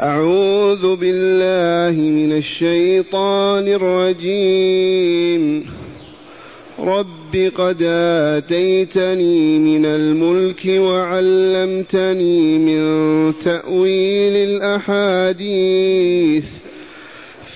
أعوذ 0.00 0.96
بالله 0.96 2.00
من 2.00 2.32
الشيطان 2.32 3.68
الرجيم. 3.68 5.66
رب 6.80 7.52
قد 7.56 7.82
آتيتني 7.82 9.58
من 9.58 9.86
الملك 9.86 10.66
وعلمتني 10.66 12.58
من 12.58 13.32
تأويل 13.38 14.36
الأحاديث. 14.50 16.44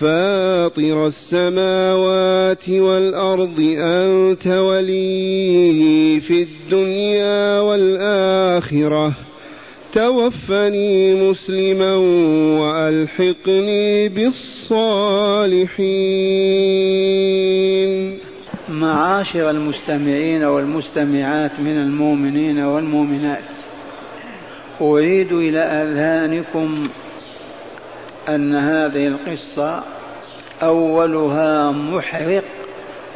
فاطر 0.00 1.06
السماوات 1.06 2.68
والأرض 2.68 3.76
أنت 3.78 4.46
ولي 4.46 6.20
في 6.20 6.42
الدنيا 6.42 7.60
والآخرة. 7.60 9.12
توفني 9.94 11.14
مسلما 11.30 11.96
وألحقني 12.60 14.08
بالصالحين. 14.08 15.68
معاشر 18.68 19.50
المستمعين 19.50 20.44
والمستمعات 20.44 21.60
من 21.60 21.76
المؤمنين 21.76 22.58
والمؤمنات 22.58 23.44
أريد 24.80 25.32
إلى 25.32 25.58
أذهانكم 25.58 26.88
أن 28.28 28.54
هذه 28.54 29.08
القصة 29.08 29.82
أولها 30.62 31.70
محرق 31.70 32.44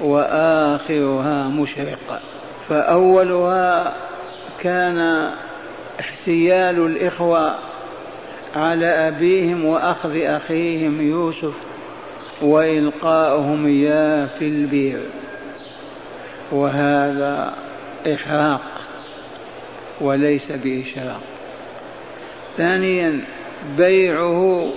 وآخرها 0.03 1.49
مشرق. 1.49 2.23
فأولها 2.69 3.97
كان 4.61 5.29
احتيال 6.03 6.87
الإخوة 6.87 7.59
على 8.55 8.87
أبيهم 8.87 9.65
وأخذ 9.65 10.17
أخيهم 10.17 11.01
يوسف 11.11 11.55
وإلقاؤهم 12.43 13.67
إياه 13.67 14.27
في 14.39 14.45
البير 14.45 15.01
وهذا 16.53 17.55
إحراق 18.15 18.63
وليس 20.01 20.53
بإشراق. 20.53 21.21
ثانيا 22.57 23.25
بيعه 23.77 24.73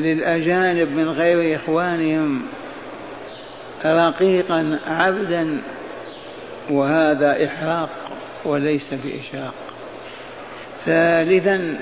للأجانب 0.00 0.88
من 0.92 1.08
غير 1.08 1.56
إخوانهم 1.56 2.42
رقيقا 3.86 4.78
عبدا 4.86 5.60
وهذا 6.70 7.44
إحراق. 7.44 7.90
وليس 8.48 8.94
بإشراق 8.94 9.54
ثالثا 10.86 11.78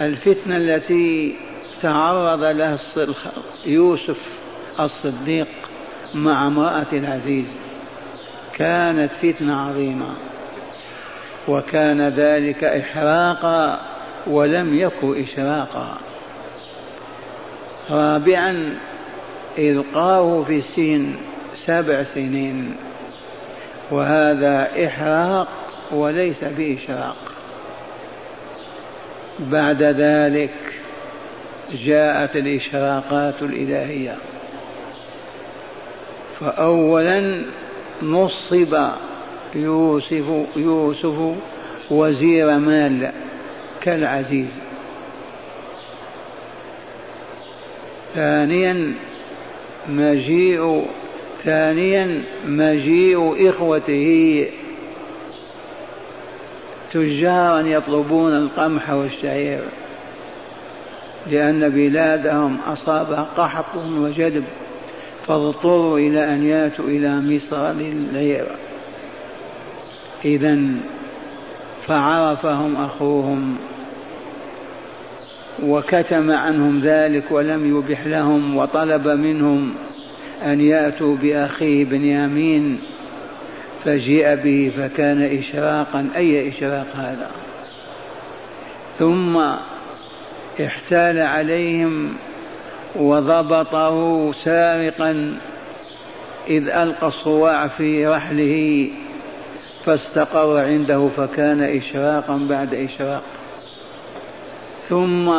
الفتنة 0.00 0.56
التي 0.56 1.36
تعرض 1.82 2.44
لها 2.44 2.78
يوسف 3.66 4.20
الصديق 4.80 5.48
مع 6.14 6.46
امرأة 6.46 6.86
العزيز. 6.92 7.60
كانت 8.54 9.12
فتنة 9.12 9.60
عظيمة 9.60 10.14
وكان 11.48 12.08
ذلك 12.08 12.64
إحراقا 12.64 13.80
ولم 14.26 14.78
يكن 14.78 15.22
إشراقا. 15.22 15.98
رابعا 17.90 18.78
إلقاه 19.58 20.42
في 20.42 20.56
السجن 20.56 21.14
سبع 21.54 22.02
سنين. 22.02 22.76
وهذا 23.90 24.86
إحراق 24.86 25.48
وليس 25.92 26.44
بإشراق 26.44 27.16
بعد 29.38 29.82
ذلك 29.82 30.54
جاءت 31.84 32.36
الإشراقات 32.36 33.42
الإلهية. 33.42 34.16
فأولا 36.40 37.44
نصب 38.02 38.88
يوسف 39.54 40.26
يوسف 40.56 41.36
وزير 41.90 42.58
مال 42.58 43.12
كالعزيز. 43.80 44.58
ثانيا 48.14 48.94
مجيء 49.88 50.86
ثانيا 51.44 52.22
مجيء 52.46 53.50
إخوته 53.50 54.46
تجارا 56.92 57.60
يطلبون 57.60 58.32
القمح 58.32 58.90
والشعير 58.90 59.60
لأن 61.30 61.68
بلادهم 61.68 62.58
أصابها 62.66 63.28
قحط 63.36 63.76
وجدب 63.76 64.44
فاضطروا 65.26 65.98
إلى 65.98 66.24
أن 66.24 66.42
يأتوا 66.42 66.84
إلى 66.84 67.20
مصر 67.20 67.72
للعير. 67.72 68.46
إذا 70.24 70.58
فعرفهم 71.86 72.76
أخوهم 72.76 73.56
وكتم 75.62 76.30
عنهم 76.30 76.80
ذلك 76.80 77.30
ولم 77.30 77.78
يبح 77.78 78.06
لهم 78.06 78.56
وطلب 78.56 79.08
منهم 79.08 79.74
أن 80.42 80.60
يأتوا 80.60 81.16
بأخيه 81.16 81.84
بنيامين 81.84 82.80
فجيء 83.84 84.34
به 84.34 84.72
فكان 84.76 85.22
إشراقا. 85.22 86.10
أي 86.16 86.48
إشراق 86.48 86.86
هذا؟ 86.94 87.30
ثم 88.98 89.36
احتال 90.64 91.18
عليهم 91.18 92.16
وضبطه 92.96 94.32
سارقا 94.32 95.38
إذ 96.48 96.68
ألقى 96.68 97.06
الصواع 97.06 97.68
في 97.68 98.06
رحله 98.06 98.88
فاستقر 99.84 100.58
عنده 100.58 101.08
فكان 101.08 101.62
إشراقا 101.62 102.46
بعد 102.48 102.74
إشراق. 102.74 103.22
ثم 104.88 105.32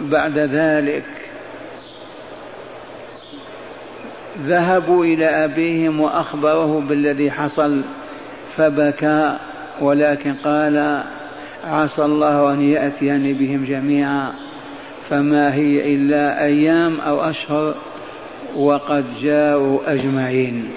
بعد 0.00 0.38
ذلك 0.38 1.04
ذهبوا 4.46 5.04
إلى 5.04 5.24
أبيهم 5.24 6.00
وأخبره 6.00 6.80
بالذي 6.80 7.30
حصل 7.30 7.84
فبكى 8.56 9.38
ولكن 9.80 10.34
قال 10.34 11.04
عسى 11.64 12.04
الله 12.04 12.52
أن 12.52 12.62
يأتيني 12.62 13.32
بهم 13.32 13.64
جميعا 13.64 14.32
فما 15.10 15.54
هي 15.54 15.94
إلا 15.94 16.44
أيام 16.44 17.00
أو 17.00 17.20
أشهر 17.20 17.74
وقد 18.56 19.04
جاءوا 19.22 19.92
أجمعين. 19.92 20.70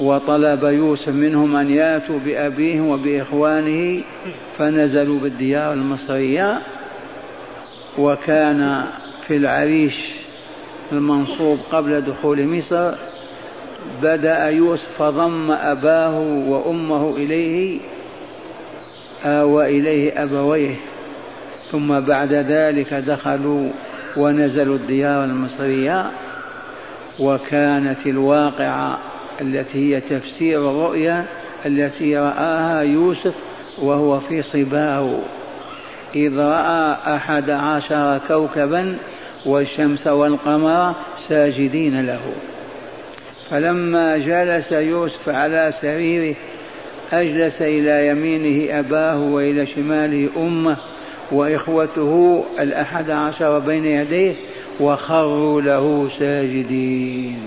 وطلب 0.00 0.64
يوسف 0.64 1.08
منهم 1.08 1.56
أن 1.56 1.70
يأتوا 1.70 2.18
بأبيهم 2.18 2.88
وبإخوانه 2.88 4.04
فنزلوا 4.58 5.20
بالديار 5.20 5.72
المصرية 5.72 6.58
وكان 7.98 8.84
في 9.26 9.36
العريش 9.36 10.17
المنصوب 10.92 11.58
قبل 11.72 12.00
دخول 12.00 12.46
مصر 12.46 12.94
بدأ 14.02 14.48
يوسف 14.48 14.98
فضم 14.98 15.50
أباه 15.50 16.18
وأمه 16.48 17.16
إليه 17.16 17.80
آوى 19.24 19.78
إليه 19.78 20.22
أبويه. 20.22 20.76
ثم 21.70 22.00
بعد 22.00 22.32
ذلك 22.32 22.94
دخلوا 22.94 23.70
ونزلوا 24.16 24.76
الديار 24.76 25.24
المصرية 25.24 26.10
وكانت 27.20 28.06
الواقعة 28.06 28.98
التي 29.40 29.96
هي 29.96 30.00
تفسير 30.00 30.70
الرؤيا 30.70 31.24
التي 31.66 32.18
رآها 32.18 32.82
يوسف 32.82 33.34
وهو 33.82 34.20
في 34.20 34.42
صباه. 34.42 35.18
إذ 36.14 36.38
رأى 36.38 36.96
أحد 37.16 37.50
عشر 37.50 38.20
كوكبا 38.28 38.98
والشمس 39.46 40.06
والقمر 40.06 40.94
ساجدين 41.28 42.06
له. 42.06 42.20
فلما 43.50 44.18
جلس 44.18 44.72
يوسف 44.72 45.28
على 45.28 45.72
سريره 45.80 46.36
أجلس 47.12 47.62
إلى 47.62 48.08
يمينه 48.08 48.78
أباه 48.78 49.18
وإلى 49.18 49.66
شماله 49.66 50.28
أمه 50.36 50.76
وإخوته 51.32 52.44
الأحد 52.60 53.10
عشر 53.10 53.58
بين 53.58 53.84
يديه 53.84 54.34
وخروا 54.80 55.60
له 55.60 56.10
ساجدين. 56.18 57.40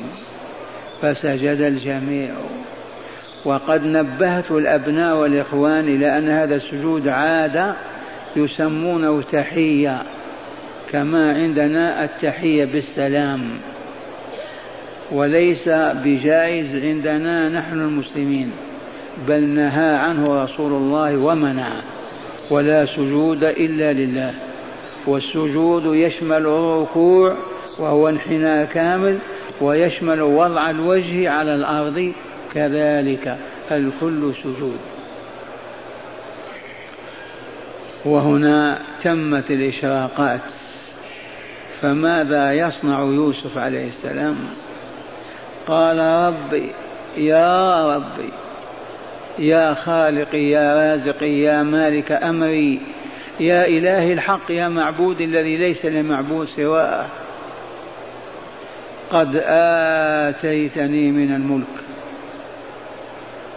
فسجد 1.02 1.62
الجميع. 1.62 2.32
وقد 3.46 3.84
نبهت 3.84 4.52
الأبناء 4.52 5.18
والإخوان 5.18 5.88
إلى 5.88 6.18
أن 6.18 6.30
هذا 6.30 6.56
السجود 6.56 7.08
عادة 7.08 7.76
يسمونه 8.36 9.22
تحية. 9.22 10.04
كما 10.92 11.34
عندنا 11.34 12.04
التحية 12.04 12.66
بالسلام. 12.66 13.60
وليس 15.12 15.70
بجائز 15.70 16.76
عندنا 16.76 17.50
نحن 17.50 17.74
المسلمين 17.74 18.52
بل 19.28 19.44
نهى 19.44 19.96
عنه 19.96 20.44
رسول 20.44 20.72
الله 20.72 21.18
ومنع. 21.18 21.72
ولا 22.50 22.86
سجود 22.86 23.44
إلا 23.44 23.94
لله. 23.94 24.34
والسجود 25.08 25.96
يشمل 25.96 26.38
الركوع 26.38 27.36
وهو 27.80 28.10
انحناء 28.10 28.66
كامل 28.66 29.18
ويشمل 29.62 30.22
وضع 30.22 30.70
الوجه 30.70 31.30
على 31.30 31.56
الأرض. 31.56 32.14
كذلك 32.54 33.38
الكل 33.72 34.34
سجود. 34.44 34.80
وهنا 38.06 38.82
تمت 39.04 39.52
الإشراقات. 39.52 40.71
فماذا 41.82 42.54
يصنع 42.54 43.00
يوسف 43.00 43.58
عليه 43.58 43.88
السلام؟ 43.88 44.38
قال 45.68 46.00
ربي 46.00 46.72
يا 47.18 47.96
ربي 47.96 48.30
يا 49.40 49.74
خالقي 49.74 50.50
يا 50.50 50.94
رازقي 50.94 51.40
يا 51.40 51.64
مالك 51.64 52.12
أمري 52.12 52.80
يا 53.40 53.68
اله 53.68 54.14
الحق 54.14 54.52
يا 54.52 54.68
معبود 54.68 55.22
الذي 55.22 55.58
ليس 55.58 55.86
لمعبود 55.86 56.48
سواه. 56.48 57.06
قد 59.12 59.42
آتيتني 59.46 61.12
من 61.12 61.36
الملك 61.36 61.84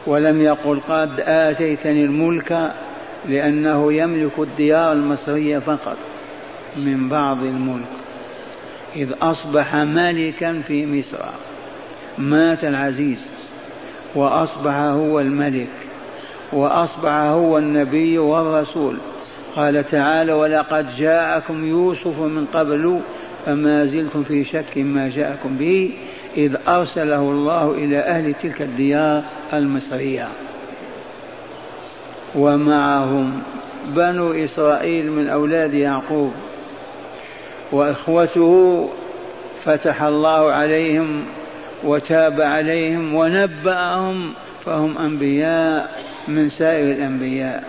ولم 0.07 0.43
يقل 0.43 0.81
قد 0.89 1.21
آتيتني 1.21 2.05
الملك 2.05 2.73
لأنه 3.29 3.93
يملك 3.93 4.39
الديار 4.39 4.93
المصرية 4.93 5.59
فقط 5.59 5.97
من 6.77 7.09
بعض 7.09 7.43
الملك. 7.43 8.04
إذ 8.97 9.13
أصبح 9.23 9.77
ملكا 9.77 10.63
في 10.67 10.87
مصر. 10.87 11.19
مات 12.19 12.65
العزيز 12.65 13.19
وأصبح 14.15 14.75
هو 14.75 15.21
الملك 15.21 15.71
وأصبح 16.53 17.13
هو 17.13 17.59
النبي 17.59 18.19
والرسول. 18.19 18.97
قال 19.57 19.87
تعالى 19.87 20.33
ولقد 20.33 20.97
جاءكم 20.97 21.67
يوسف 21.67 22.21
من 22.21 22.47
قبل 22.47 23.01
فما 23.47 23.87
زلتم 23.87 24.23
في 24.23 24.45
شك 24.45 24.79
ما 24.79 25.09
جاءكم 25.09 25.57
به 25.57 25.93
إذ 26.37 26.57
أرسله 26.69 27.21
الله 27.21 27.71
إلى 27.71 27.99
أهل 27.99 28.35
تلك 28.35 28.63
الديار 28.63 29.23
المصرية. 29.53 30.29
ومعهم 32.35 33.43
بنو 33.89 34.33
إسرائيل 34.33 35.11
من 35.13 35.29
أولاد 35.29 35.75
يعقوب. 35.75 36.33
وإخوته 37.75 38.89
فتح 39.65 40.03
الله 40.03 40.53
عليهم 40.53 41.25
وتاب 41.85 42.41
عليهم 42.41 43.15
ونبأهم 43.15 44.33
فهم 44.65 44.99
أنبياء 44.99 46.03
من 46.29 46.49
سائر 46.49 46.93
الأنبياء. 46.93 47.65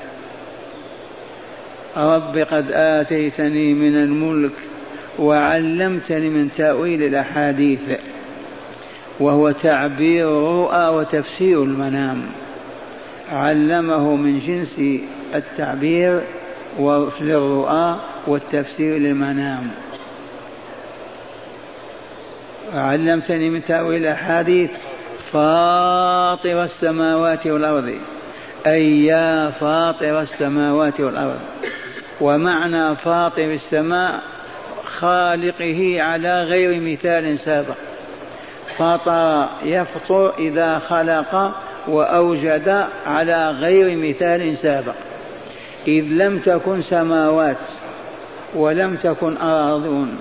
رب 1.97 2.37
قد 2.37 2.71
آتيتني 2.71 3.73
من 3.73 3.95
الملك 3.95 4.51
وعلمتني 5.19 6.29
من 6.29 6.51
تأويل 6.51 7.03
الأحاديث 7.03 7.79
وهو 9.19 9.51
تعبير 9.51 10.27
الرؤى 10.27 10.87
وتفسير 10.87 11.63
المنام. 11.63 12.21
علمه 13.31 14.15
من 14.15 14.39
جنس 14.39 14.81
التعبير 15.35 16.21
للرؤى 17.21 17.99
والتفسير 18.27 18.97
للمنام. 18.97 19.84
علمتني 22.73 23.49
من 23.49 23.63
تأويل 23.63 24.01
الأحاديث 24.01 24.69
فاطر 25.31 26.63
السماوات 26.63 27.47
والأرض. 27.47 27.93
أي 28.67 29.05
يا 29.05 29.49
فاطر 29.49 30.21
السماوات 30.21 30.99
والأرض. 30.99 31.39
ومعنى 32.21 32.95
فاطر 32.95 33.53
السماء 33.53 34.21
خالقه 34.85 35.95
على 35.99 36.43
غير 36.43 36.81
مثال 36.81 37.39
سابق. 37.39 37.75
فطر 38.77 39.47
يفطر 39.63 40.33
إذا 40.39 40.79
خلق 40.79 41.55
وأوجد 41.87 42.87
على 43.05 43.49
غير 43.49 43.95
مثال 43.97 44.57
سابق. 44.57 44.95
إذ 45.87 46.03
لم 46.03 46.39
تكن 46.39 46.81
سماوات 46.81 47.57
ولم 48.55 48.95
تكن 48.95 49.37
أراضون. 49.37 50.19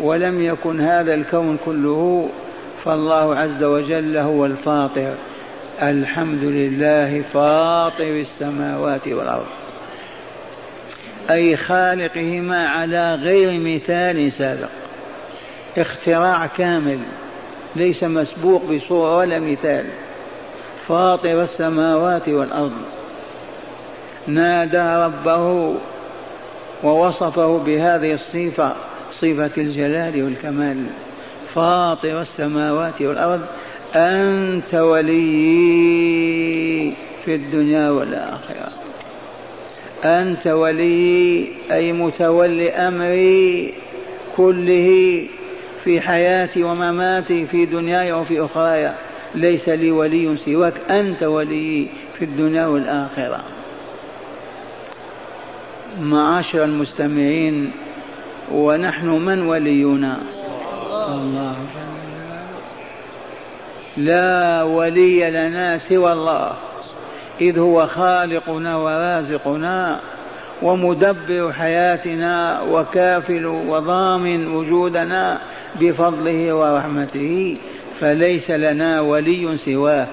ولم 0.00 0.42
يكن 0.42 0.80
هذا 0.80 1.14
الكون 1.14 1.58
كله 1.64 2.28
فالله 2.84 3.36
عز 3.36 3.62
وجل 3.62 4.16
هو 4.16 4.46
الفاطر. 4.46 5.14
الحمد 5.82 6.42
لله 6.42 7.22
فاطر 7.22 8.20
السماوات 8.20 9.08
والأرض. 9.08 9.46
أي 11.30 11.56
خالقهما 11.56 12.68
على 12.68 13.14
غير 13.14 13.60
مثال 13.60 14.32
سابق. 14.32 14.68
اختراع 15.78 16.46
كامل 16.46 17.00
ليس 17.76 18.04
مسبوق 18.04 18.62
بصورة 18.64 19.16
ولا 19.16 19.38
مثال. 19.38 19.86
فاطر 20.86 21.42
السماوات 21.42 22.28
والأرض. 22.28 22.72
نادى 24.26 25.04
ربه 25.04 25.74
ووصفه 26.84 27.58
بهذه 27.58 28.12
الصفة. 28.12 28.76
صفة 29.20 29.50
الجلال 29.58 30.22
والكمال 30.22 30.86
فاطر 31.54 32.20
السماوات 32.20 33.02
والأرض 33.02 33.40
أنت 33.94 34.74
ولي 34.74 35.18
في 37.24 37.34
الدنيا 37.34 37.90
والآخرة. 37.90 38.68
أنت 40.04 40.46
ولي 40.46 41.48
أي 41.72 41.92
متولي 41.92 42.70
أمري 42.70 43.74
كله 44.36 45.26
في 45.84 46.00
حياتي 46.00 46.64
ومماتي 46.64 47.46
في 47.46 47.66
دنياي 47.66 48.12
وفي 48.12 48.44
أخراي. 48.44 48.92
ليس 49.34 49.68
لي 49.68 49.90
ولي 49.90 50.36
سواك 50.36 50.74
أنت 50.90 51.22
ولي 51.22 51.86
في 52.18 52.24
الدنيا 52.24 52.66
والآخرة. 52.66 53.44
معاشر 56.00 56.64
المستمعين 56.64 57.72
ونحن 58.52 59.08
من 59.08 59.46
ولينا؟ 59.46 60.20
الله. 61.08 61.56
لا 63.96 64.62
ولي 64.62 65.30
لنا 65.30 65.78
سوى 65.78 66.12
الله 66.12 66.52
إذ 67.40 67.58
هو 67.58 67.86
خالقنا 67.86 68.76
ورازقنا 68.76 70.00
ومدبر 70.62 71.52
حياتنا 71.52 72.60
وكافل 72.60 73.46
وضامن 73.46 74.48
وجودنا 74.48 75.40
بفضله 75.80 76.52
ورحمته 76.54 77.56
فليس 78.00 78.50
لنا 78.50 79.00
ولي 79.00 79.56
سواه. 79.56 80.06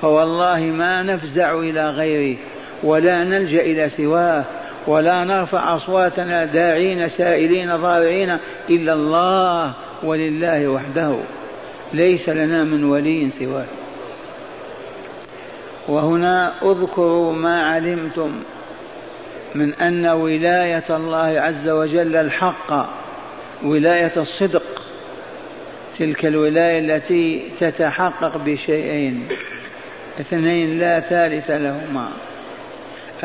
فوالله 0.00 0.60
ما 0.60 1.02
نفزع 1.02 1.58
إلى 1.58 1.90
غيره 1.90 2.38
ولا 2.82 3.24
نلجأ 3.24 3.60
إلى 3.60 3.88
سواه. 3.88 4.44
ولا 4.86 5.24
نرفع 5.24 5.76
أصواتنا 5.76 6.44
داعين 6.44 7.08
سائلين 7.08 7.76
ضارعين 7.76 8.38
إلا 8.70 8.92
الله 8.92 9.74
ولله 10.02 10.68
وحده. 10.68 11.16
ليس 11.92 12.28
لنا 12.28 12.64
من 12.64 12.84
ولي 12.84 13.30
سواه. 13.30 13.66
وهنا 15.88 16.54
اذكروا 16.62 17.32
ما 17.32 17.66
علمتم 17.66 18.42
من 19.54 19.74
أن 19.74 20.06
ولاية 20.06 20.84
الله 20.90 21.40
عز 21.40 21.68
وجل 21.68 22.16
الحق 22.16 22.88
ولاية 23.64 24.12
الصدق 24.16 24.82
تلك 25.98 26.26
الولاية 26.26 26.78
التي 26.78 27.50
تتحقق 27.60 28.36
بشيئين 28.36 29.28
اثنين 30.20 30.78
لا 30.78 31.00
ثالث 31.00 31.50
لهما. 31.50 32.08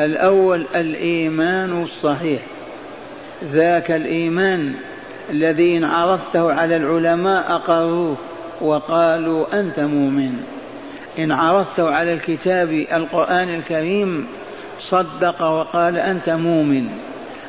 الأول 0.00 0.66
الإيمان 0.74 1.82
الصحيح. 1.82 2.42
ذاك 3.44 3.90
الإيمان 3.90 4.74
الذي 5.30 5.76
إن 5.76 5.84
عرضته 5.84 6.52
على 6.52 6.76
العلماء 6.76 7.52
أقروه 7.52 8.16
وقالوا 8.60 9.60
أنت 9.60 9.80
مؤمن. 9.80 10.32
إن 11.18 11.32
عرضته 11.32 11.90
على 11.90 12.12
الكتاب 12.12 12.70
القرآن 12.92 13.48
الكريم 13.48 14.26
صدق 14.80 15.42
وقال 15.42 15.98
أنت 15.98 16.30
مؤمن. 16.30 16.88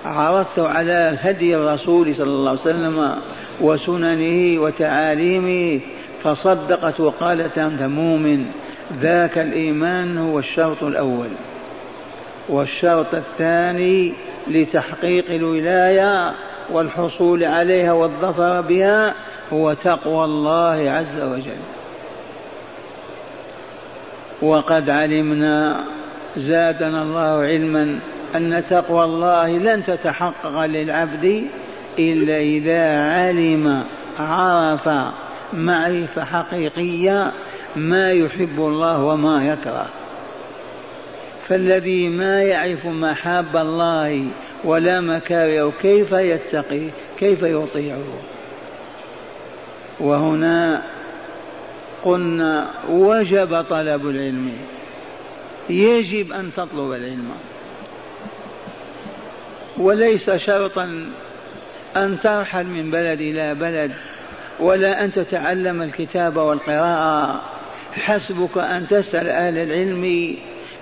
عرضته 0.05 0.67
على 0.67 1.17
هدي 1.21 1.55
الرسول 1.55 2.15
صلى 2.15 2.27
الله 2.27 2.49
عليه 2.49 2.61
وسلم 2.61 3.15
وسننه 3.61 4.61
وتعاليمه 4.61 5.79
فصدقت 6.23 6.99
وقالت 6.99 7.57
أنت 7.57 7.81
مؤمن. 7.81 8.45
ذاك 9.01 9.37
الإيمان 9.37 10.17
هو 10.17 10.39
الشرط 10.39 10.83
الأول. 10.83 11.29
والشرط 12.49 13.15
الثاني 13.15 14.13
لتحقيق 14.47 15.25
الولاية 15.29 16.33
والحصول 16.71 17.43
عليها 17.43 17.93
والظفر 17.93 18.61
بها 18.61 19.13
هو 19.53 19.73
تقوى 19.73 20.25
الله 20.25 20.91
عز 20.91 21.21
وجل. 21.21 21.59
وقد 24.41 24.89
علمنا 24.89 25.83
زادنا 26.37 27.01
الله 27.01 27.43
علما 27.43 27.99
أن 28.35 28.63
تقوى 28.65 29.03
الله 29.03 29.49
لن 29.49 29.83
تتحقق 29.83 30.65
للعبد 30.65 31.47
إلا 31.99 32.37
إذا 32.37 33.03
علم 33.03 33.83
عرف 34.19 34.89
معرفة 35.53 36.23
حقيقية 36.23 37.31
ما 37.75 38.11
يحب 38.11 38.59
الله 38.59 39.03
وما 39.03 39.47
يكره. 39.47 39.89
فالذي 41.49 42.09
ما 42.09 42.43
يعرف 42.43 42.85
محاب 42.85 43.57
الله 43.57 44.27
ولا 44.63 45.01
مكاره 45.01 45.73
كيف 45.81 46.11
يتقي 46.11 46.87
كيف 47.19 47.43
يطيعه 47.43 48.19
وهنا 49.99 50.83
قلنا 52.03 52.69
وجب 52.89 53.61
طلب 53.61 54.07
العلم. 54.07 54.53
يجب 55.69 56.31
أن 56.33 56.53
تطلب 56.53 56.91
العلم. 56.91 57.31
وليس 59.77 60.29
شرطا 60.29 61.09
أن 61.97 62.19
ترحل 62.19 62.65
من 62.65 62.91
بلد 62.91 63.21
إلى 63.21 63.55
بلد 63.55 63.91
ولا 64.59 65.03
أن 65.03 65.11
تتعلم 65.11 65.81
الكتاب 65.81 66.37
والقراءة. 66.37 67.41
حسبك 67.93 68.57
أن 68.57 68.87
تسأل 68.87 69.29
أهل 69.29 69.57
العلم 69.57 70.35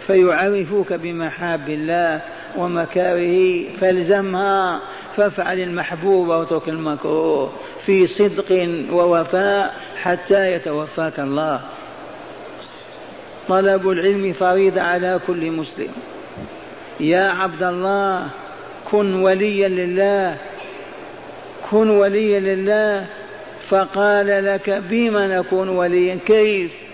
فيعرفوك 0.07 0.93
بمحاب 0.93 1.69
الله 1.69 2.21
ومكاره 2.57 3.69
فالزمها 3.71 4.81
فافعل 5.15 5.59
المحبوب 5.59 6.27
واترك 6.27 6.69
المكروه 6.69 7.51
في 7.85 8.07
صدق 8.07 8.69
ووفاء 8.91 9.75
حتى 10.01 10.51
يتوفاك 10.51 11.19
الله. 11.19 11.61
طلب 13.47 13.89
العلم 13.89 14.33
فريضة 14.33 14.81
على 14.81 15.19
كل 15.27 15.51
مسلم. 15.51 15.91
يا 16.99 17.29
عبد 17.29 17.63
الله 17.63 18.27
كن 18.91 19.13
وليا 19.13 19.67
لله 19.67 20.37
كن 21.71 21.89
وليا 21.89 22.39
لله 22.39 23.05
فقال 23.67 24.45
لك 24.45 24.69
بما 24.89 25.27
نكون 25.27 25.69
وليا 25.69 26.19
كيف؟ 26.25 26.86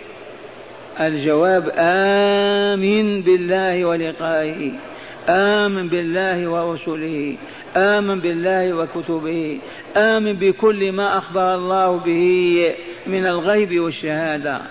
الجواب 1.01 1.71
آمن 1.77 3.21
بالله 3.21 3.85
ولقائه 3.85 4.71
آمن 5.29 5.89
بالله 5.89 6.47
ورسله 6.47 7.38
آمن 7.77 8.19
بالله 8.19 8.73
وكتبه 8.73 9.59
آمن 9.97 10.33
بكل 10.33 10.91
ما 10.91 11.17
أخبر 11.17 11.53
الله 11.53 11.97
به 11.97 12.71
من 13.07 13.25
الغيب 13.25 13.79
والشهادة. 13.79 14.62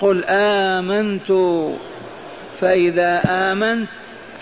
قل 0.00 0.24
آمنت 0.28 1.32
فإذا 2.60 3.22
آمنت 3.28 3.88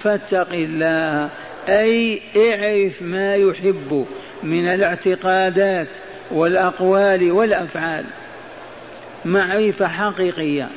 فاتق 0.03 0.53
الله 0.53 1.31
أي 1.69 2.21
اعرف 2.37 3.03
ما 3.03 3.35
يحب 3.35 4.07
من 4.43 4.67
الاعتقادات 4.67 5.89
والأقوال 6.31 7.33
والأفعال. 7.33 8.05
معرفة 9.25 9.89
حقيقية. 9.89 10.69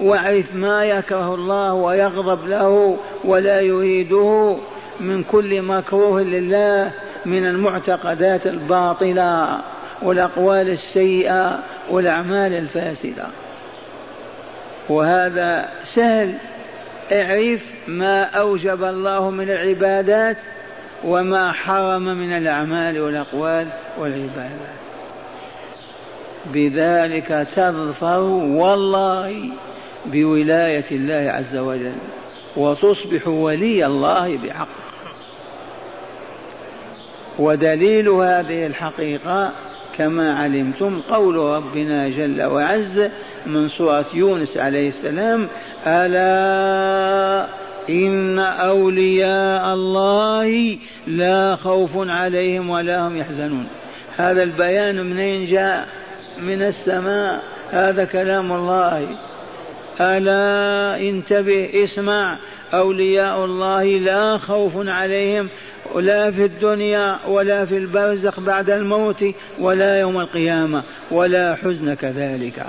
وأعرف 0.00 0.54
ما 0.54 0.84
يكره 0.84 1.34
الله 1.34 1.74
ويغضب 1.74 2.46
له 2.46 2.96
ولا 3.24 3.60
يريده 3.60 4.56
من 5.00 5.22
كل 5.22 5.62
مكروه 5.62 6.22
لله 6.22 6.90
من 7.26 7.46
المعتقدات 7.46 8.46
الباطلة 8.46 9.60
والأقوال 10.02 10.68
السيئة 10.68 11.62
والأعمال 11.90 12.54
الفاسدة. 12.54 13.26
وهذا 14.88 15.68
سهل. 15.94 16.34
اعرف 17.12 17.74
ما 17.86 18.22
أوجب 18.22 18.84
الله 18.84 19.30
من 19.30 19.50
العبادات 19.50 20.36
وما 21.04 21.52
حرم 21.52 22.04
من 22.04 22.32
الأعمال 22.32 23.00
والأقوال 23.00 23.68
والعبادات. 23.98 24.78
بذلك 26.46 27.48
تظفر 27.56 28.20
والله 28.20 29.50
بولاية 30.12 30.84
الله 30.90 31.30
عز 31.30 31.56
وجل. 31.56 31.96
وتصبح 32.56 33.28
ولي 33.28 33.86
الله 33.86 34.36
بحق. 34.36 34.68
ودليل 37.38 38.08
هذه 38.08 38.66
الحقيقة 38.66 39.52
كما 39.98 40.34
علمتم 40.34 41.00
قول 41.00 41.36
ربنا 41.36 42.08
جل 42.08 42.42
وعز 42.42 43.08
من 43.46 43.68
سورة 43.68 44.06
يونس 44.14 44.56
عليه 44.56 44.88
السلام 44.88 45.48
ألا 45.86 47.48
إن 47.90 48.38
أولياء 48.38 49.74
الله 49.74 50.78
لا 51.06 51.56
خوف 51.56 51.90
عليهم 51.96 52.70
ولا 52.70 53.08
هم 53.08 53.16
يحزنون. 53.16 53.66
هذا 54.16 54.42
البيان 54.42 55.10
منين 55.10 55.46
جاء؟ 55.46 55.88
من 56.40 56.62
السماء. 56.62 57.42
هذا 57.70 58.04
كلام 58.04 58.52
الله. 58.52 59.08
ألا 60.00 61.00
انتبه 61.08 61.70
اسمع. 61.74 62.38
أولياء 62.74 63.44
الله 63.44 63.84
لا 63.84 64.38
خوف 64.38 64.72
عليهم 64.76 65.48
لا 65.96 66.30
في 66.30 66.44
الدنيا 66.44 67.18
ولا 67.28 67.64
في 67.64 67.76
البرزخ 67.76 68.40
بعد 68.40 68.70
الموت 68.70 69.24
ولا 69.60 70.00
يوم 70.00 70.20
القيامة 70.20 70.82
ولا 71.10 71.54
حزن 71.54 71.94
كذلك. 71.94 72.66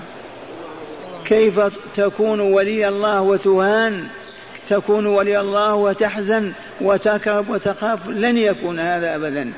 كيف 1.26 1.60
تكون 1.96 2.40
ولي 2.40 2.88
الله 2.88 3.22
وتهان؟ 3.22 4.08
تكون 4.70 5.06
ولي 5.06 5.40
الله 5.40 5.76
وتحزن 5.76 6.54
وتكرب 6.82 7.50
وتخاف؟ 7.50 8.08
لن 8.08 8.38
يكون 8.38 8.80
هذا 8.80 9.16
أبدا. 9.16 9.52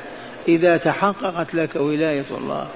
إذا 0.48 0.78
تحققت 0.78 1.54
لك 1.54 1.76
ولاية 1.76 2.26
الله. 2.32 2.68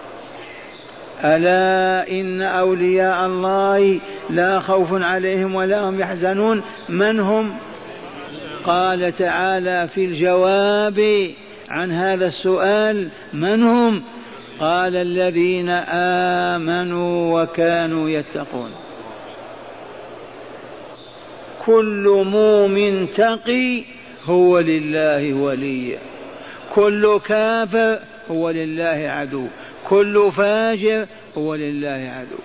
ألا 1.23 2.11
إن 2.11 2.41
أولياء 2.41 3.25
الله 3.25 3.99
لا 4.29 4.59
خوف 4.59 5.03
عليهم 5.03 5.55
ولا 5.55 5.89
هم 5.89 5.99
يحزنون. 5.99 6.61
من 6.89 7.19
هم؟ 7.19 7.55
قال 8.63 9.13
تعالى 9.13 9.87
في 9.87 10.05
الجواب 10.05 11.29
عن 11.69 11.91
هذا 11.91 12.27
السؤال 12.27 13.09
من 13.33 13.63
هم؟ 13.63 14.03
قال 14.59 14.95
الذين 14.95 15.69
آمنوا 16.49 17.41
وكانوا 17.41 18.09
يتقون. 18.09 18.71
كل 21.65 22.23
مؤمن 22.25 23.11
تقي 23.11 23.83
هو 24.25 24.59
لله 24.59 25.33
ولي 25.33 25.97
كل 26.73 27.19
كافر 27.25 27.99
هو 28.31 28.49
لله 28.49 29.09
عدو. 29.09 29.47
كل 29.89 30.31
فاجر 30.31 31.07
هو 31.37 31.55
لله 31.55 32.11
عدو. 32.17 32.37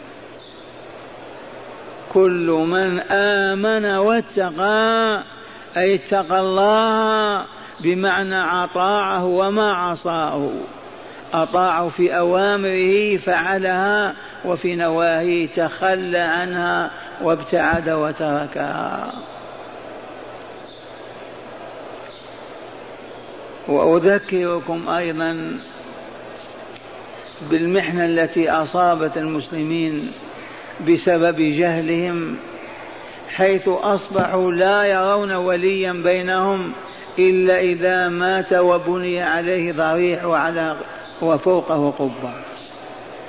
كل 2.13 2.65
من 2.67 3.01
آمن 3.11 3.85
واتقى 3.85 5.23
أي 5.77 5.95
اتقى 5.95 6.41
الله 6.41 7.47
بمعنى 7.81 8.37
أطاعه 8.37 9.25
وما 9.25 9.73
عصاه. 9.73 10.51
أطاعه 11.33 11.89
في 11.89 12.19
أوامره 12.19 13.17
فعلها 13.17 14.15
وفي 14.45 14.77
نواهيه 14.77 15.47
تخلى 15.47 16.19
عنها 16.19 16.91
وابتعد 17.23 17.91
وتركها. 17.91 19.13
وأذكركم 23.69 24.89
أيضا 24.89 25.61
بالمحنة 27.51 28.05
التي 28.05 28.51
أصابت 28.51 29.17
المسلمين 29.17 30.13
بسبب 30.89 31.37
جهلهم 31.37 32.37
حيث 33.29 33.69
أصبحوا 33.69 34.53
لا 34.53 34.85
يرون 34.85 35.33
وليا 35.33 35.93
بينهم 35.93 36.73
إلا 37.19 37.61
إذا 37.61 38.09
مات 38.09 38.53
وبني 38.53 39.23
عليه 39.23 39.73
ضريح 39.73 40.25
وعلى 40.25 40.77
وفوقه 41.23 41.91
قبة. 41.91 42.33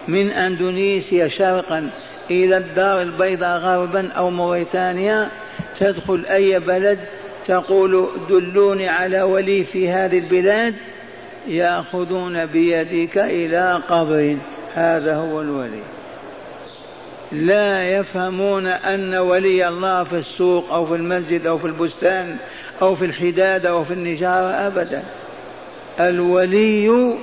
من 0.08 0.32
أندونيسيا 0.32 1.28
شرقا 1.28 1.90
إلى 2.32 2.58
الدار 2.58 3.02
البيضاء 3.02 3.60
غربا 3.60 4.12
أو 4.12 4.30
موريتانيا 4.30 5.30
تدخل 5.80 6.26
أي 6.26 6.60
بلد 6.60 7.00
تقول 7.48 8.10
دلوني 8.30 8.88
على 8.88 9.22
ولي 9.22 9.64
في 9.64 9.90
هذه 9.90 10.18
البلاد 10.20 10.76
ياخذون 11.48 12.46
بيدك 12.46 13.18
إلى 13.18 13.84
قبر. 13.90 14.38
هذا 14.74 15.16
هو 15.16 15.42
الولي. 15.42 15.84
لا 17.32 17.90
يفهمون 17.90 18.68
ان 18.68 19.16
ولي 19.16 19.68
الله 19.68 20.04
في 20.04 20.18
السوق 20.18 20.74
أو 20.74 20.86
في 20.86 20.96
المسجد 20.96 21.48
أو 21.48 21.58
في 21.58 21.68
البستان 21.68 22.36
أو 22.82 22.96
في 22.96 23.06
الحداد 23.06 23.66
أو 23.66 23.84
في 23.84 23.94
النجارة 23.94 24.48
ابدا. 24.48 25.04
الولي 26.00 27.16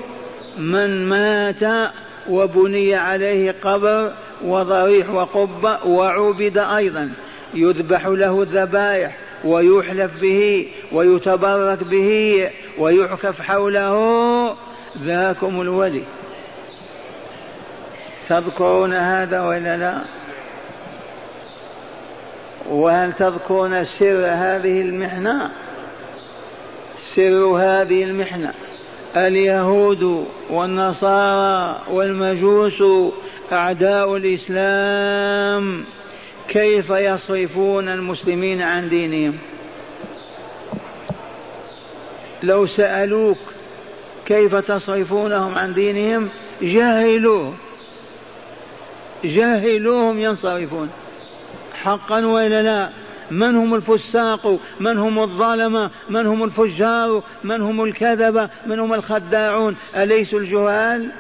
من 0.59 1.09
مات 1.09 1.91
وبني 2.31 2.95
عليه 2.95 3.55
قبر 3.63 4.13
وضريح 4.45 5.11
وقبة 5.11 5.87
وعبد 5.87 6.59
أيضا. 6.59 7.11
يذبح 7.55 8.07
له 8.07 8.43
الذبائح. 8.43 9.17
ويحلف 9.45 10.21
به 10.21 10.69
ويتبرك 10.93 11.85
به 11.85 12.51
ويعكف 12.79 13.43
حوله 13.43 14.57
ذاكم 14.99 15.61
الولي. 15.61 16.03
تذكرون 18.29 18.95
هذا 18.95 19.41
ولا 19.41 19.77
لا؟ 19.77 20.01
وهل 22.71 23.13
تذكرون 23.13 23.85
سر 23.85 24.27
هذه 24.27 24.81
المحنة؟ 24.81 25.51
سر 27.15 27.45
هذه 27.45 28.03
المحنة. 28.03 28.55
اليهود 29.17 30.27
والنصارى 30.51 31.83
والمجوس 31.91 33.13
أعداء 33.53 34.17
الإسلام. 34.17 35.85
كيف 36.49 36.91
يصرفون 36.91 37.89
المسلمين 37.89 38.63
عن 38.63 38.89
دينهم؟ 38.89 39.39
لو 42.43 42.67
سألوك 42.67 43.39
كيف 44.27 44.55
تصرفونهم 44.55 45.59
عن 45.59 45.75
دينهم 45.75 46.29
جاهلوه. 46.63 47.55
جاهلوهم 49.25 50.21
ينصرفون. 50.21 50.91
حقا 51.83 52.27
وإلا 52.27 52.63
لا؟ 52.63 52.91
من 53.31 53.57
هم 53.57 53.75
الفساق؟ 53.75 54.59
من 54.81 54.99
هم 54.99 55.19
الظالمة 55.19 55.91
من 56.11 56.27
هم 56.27 56.45
الفجار؟ 56.45 57.23
من 57.45 57.61
هم 57.61 57.85
الكذبة 57.85 58.49
من 58.67 58.81
هم 58.81 58.95
الخداعون؟ 58.95 59.77
أليسوا 59.97 60.41
الجهال؟ 60.41 61.11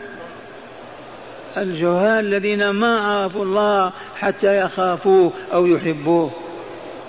الجهال 1.63 2.27
الذين 2.27 2.71
ما 2.71 2.99
عرفوا 2.99 3.45
الله 3.45 3.93
حتى 4.17 4.61
يخافوه 4.61 5.33
أو 5.53 5.67
يحبوه. 5.67 6.31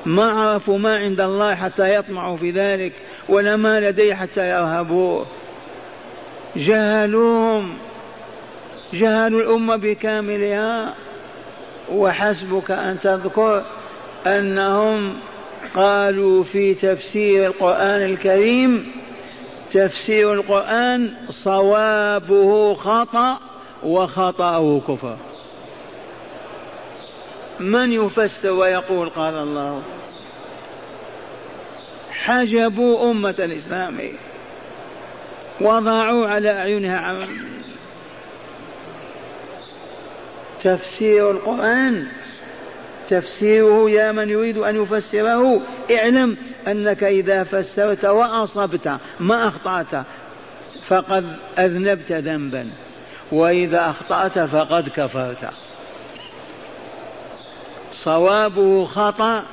ما 0.06 0.26
عرفوا 0.26 0.78
ما 0.78 0.98
عند 0.98 1.22
الله 1.22 1.56
حتى 1.56 1.96
يطمعوا 1.96 2.38
في 2.38 2.52
ذلك 2.52 2.94
ولا 3.30 3.56
ما 3.56 3.80
لديه 3.80 4.14
حتى 4.14 4.50
يرهبوه. 4.50 5.26
جهلوهم 6.56 7.78
جهلوا 8.94 9.42
الأمة 9.42 9.76
بكاملها 9.76 10.94
وحسبك 11.92 12.72
أن 12.72 13.00
تذكر 13.00 13.64
أنهم 14.28 15.14
قالوا 15.76 16.44
في 16.44 16.74
تفسير 16.74 17.48
القرآن 17.48 18.02
الكريم 18.02 18.92
تفسير 19.72 20.34
القرآن 20.34 21.14
صوابه 21.30 22.74
خطأ. 22.74 23.49
وخطأه 23.84 24.82
كفر. 24.88 25.18
من 27.60 27.92
يفسر 27.92 28.52
ويقول 28.52 29.10
قال 29.10 29.34
الله 29.34 29.82
حجبوا 32.12 33.12
أمة 33.12 33.36
الإسلام 33.40 34.12
وضعوا 35.62 36.28
على 36.28 36.52
أعينها 36.52 37.28
تفسير 40.64 41.32
القرآن 41.32 42.08
تفسيره 43.10 43.90
يا 43.90 44.12
من 44.12 44.30
يريد 44.30 44.58
أن 44.58 44.82
يفسره 44.82 45.62
اعلم 45.92 46.38
أنك 46.68 47.04
إذا 47.04 47.44
فسرت 47.44 48.06
وأصبت 48.06 48.98
ما 49.20 49.48
أخطأت 49.48 50.06
فقد 50.88 51.36
أذنبت 51.60 52.12
ذنبا. 52.12 52.70
وإذا 53.32 53.90
أخطأت 53.90 54.40
فقد 54.40 54.90
كفرت. 54.90 55.50
صوابه 58.04 58.86
خطأ 58.86 59.44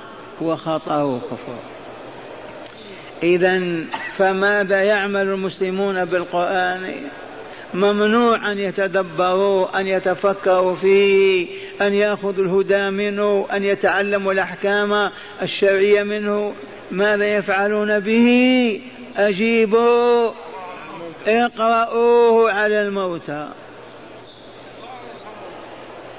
وخطأه 0.40 1.18
كفر. 1.18 1.59
إذا 3.23 3.62
فماذا 4.16 4.83
يعمل 4.83 5.23
المسلمون 5.23 6.04
بالقرآن؟ 6.04 6.95
ممنوع 7.75 8.52
أن 8.52 8.58
يتدبروا 8.58 9.80
أن 9.80 9.86
يتفكروا 9.86 10.75
فيه 10.75 11.47
أن 11.82 11.95
يأخذوا 11.95 12.45
الهدى 12.45 12.91
منه 12.91 13.47
أن 13.52 13.65
يتعلموا 13.65 14.32
الأحكام 14.32 15.10
الشرعية 15.43 16.02
منه. 16.02 16.54
ماذا 16.91 17.36
يفعلون 17.36 18.00
به؟ 18.00 18.80
أجيبوا 19.17 20.32
اقرأوه 21.26 22.52
على 22.52 22.82
الموتى. 22.82 23.49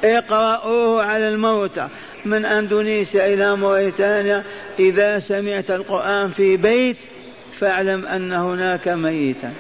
اقرأوه 0.04 1.04
على 1.04 1.28
الموتى 1.28 1.88
من 2.26 2.46
أندونيسيا 2.46 3.34
إلى 3.34 3.56
موريتانيا 3.56 4.44
إذا 4.80 5.20
سمعت 5.20 5.72
القرآن 5.72 6.30
في 6.30 6.58
بيت 6.58 6.98
فاعلم 7.60 8.06
أن 8.06 8.34
هناك 8.34 8.88
ميتا. 8.88 9.54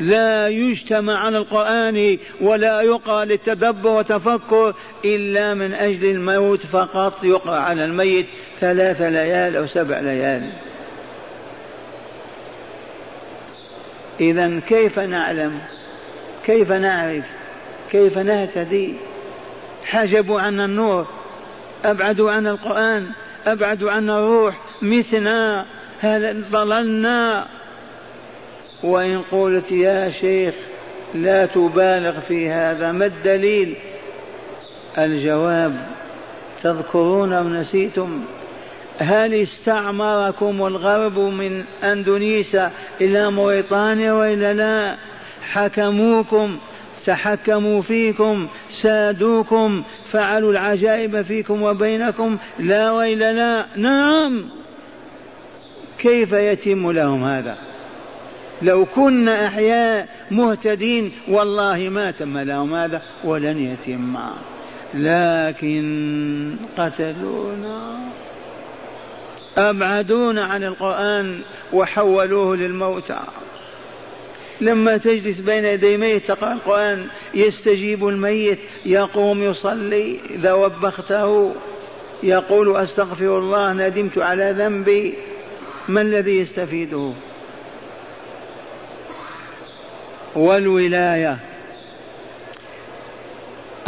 لا 0.00 0.48
يجتمع 0.48 1.18
على 1.18 1.38
القرآن 1.38 2.18
ولا 2.40 2.80
يقرأ 2.80 3.24
للتدبر 3.24 3.90
والتفكر 3.90 4.74
إلا 5.04 5.54
من 5.54 5.74
أجل 5.74 6.04
الموت 6.04 6.66
فقط. 6.66 7.24
يقرأ 7.24 7.56
على 7.56 7.84
الميت 7.84 8.26
ثلاث 8.60 9.02
ليال 9.02 9.56
أو 9.56 9.66
سبع 9.66 9.98
ليال. 9.98 10.52
إذا 14.20 14.60
كيف 14.68 14.98
نعلم؟ 14.98 15.60
كيف 16.46 16.72
نعرف؟ 16.72 17.24
كيف 17.90 18.18
نهتدي؟ 18.18 18.94
حجبوا 19.84 20.40
عنا 20.40 20.64
النور 20.64 21.06
أبعدوا 21.84 22.30
عنا 22.30 22.50
القرآن 22.50 23.06
أبعدوا 23.46 23.90
عنا 23.90 24.18
الروح 24.18 24.54
متنا 24.82 25.66
هل 26.00 26.44
ضللنا؟ 26.50 27.46
وإن 28.82 29.22
قلت 29.22 29.72
يا 29.72 30.10
شيخ 30.10 30.54
لا 31.14 31.46
تبالغ 31.46 32.20
في 32.20 32.50
هذا 32.50 32.92
ما 32.92 33.06
الدليل؟ 33.06 33.76
الجواب 34.98 35.86
تذكرون 36.62 37.32
أو 37.32 37.48
نسيتم؟ 37.48 38.24
هل 38.98 39.34
استعمركم 39.34 40.66
الغرب 40.66 41.18
من 41.18 41.64
أندونيسيا 41.84 42.70
إلى 43.00 43.30
موريطانيا 43.30 44.12
وإلا 44.12 44.52
لا؟ 44.52 44.96
حكموكم 45.52 46.58
تحكموا 47.06 47.82
فيكم 47.82 48.48
سادوكم 48.70 49.82
فعلوا 50.10 50.52
العجائب 50.52 51.22
فيكم 51.22 51.62
وبينكم 51.62 52.36
لا 52.58 52.90
وإلا 52.90 53.32
لا. 53.32 53.66
نعم. 53.76 54.44
كيف 55.98 56.32
يتم 56.32 56.90
لهم 56.90 57.24
هذا؟ 57.24 57.58
لو 58.62 58.84
كنا 58.84 59.46
أحياء 59.46 60.08
مهتدين 60.30 61.12
والله 61.28 61.88
ما 61.88 62.10
تم 62.10 62.38
لهم 62.38 62.74
هذا 62.74 63.02
ولن 63.24 63.58
يتم. 63.58 64.16
لكن 64.94 66.56
قتلونا. 66.78 67.98
أبعدونا 69.56 70.44
عن 70.44 70.64
القرآن 70.64 71.40
وحولوه 71.72 72.56
للموتى. 72.56 73.20
لما 74.60 74.96
تجلس 74.96 75.40
بين 75.40 75.64
يدي 75.64 75.96
ميت 75.96 76.26
تقرأ 76.26 76.52
القرآن 76.52 77.06
يستجيب 77.34 78.08
الميت 78.08 78.58
يقوم 78.86 79.42
يصلي 79.42 80.20
إذا 80.30 80.52
وبخته 80.52 81.54
يقول 82.22 82.76
أستغفر 82.76 83.38
الله 83.38 83.72
ندمت 83.72 84.18
على 84.18 84.54
ذنبي. 84.58 85.14
ما 85.88 86.00
الذي 86.00 86.38
يستفيده؟ 86.38 87.12
والولاية. 90.36 91.38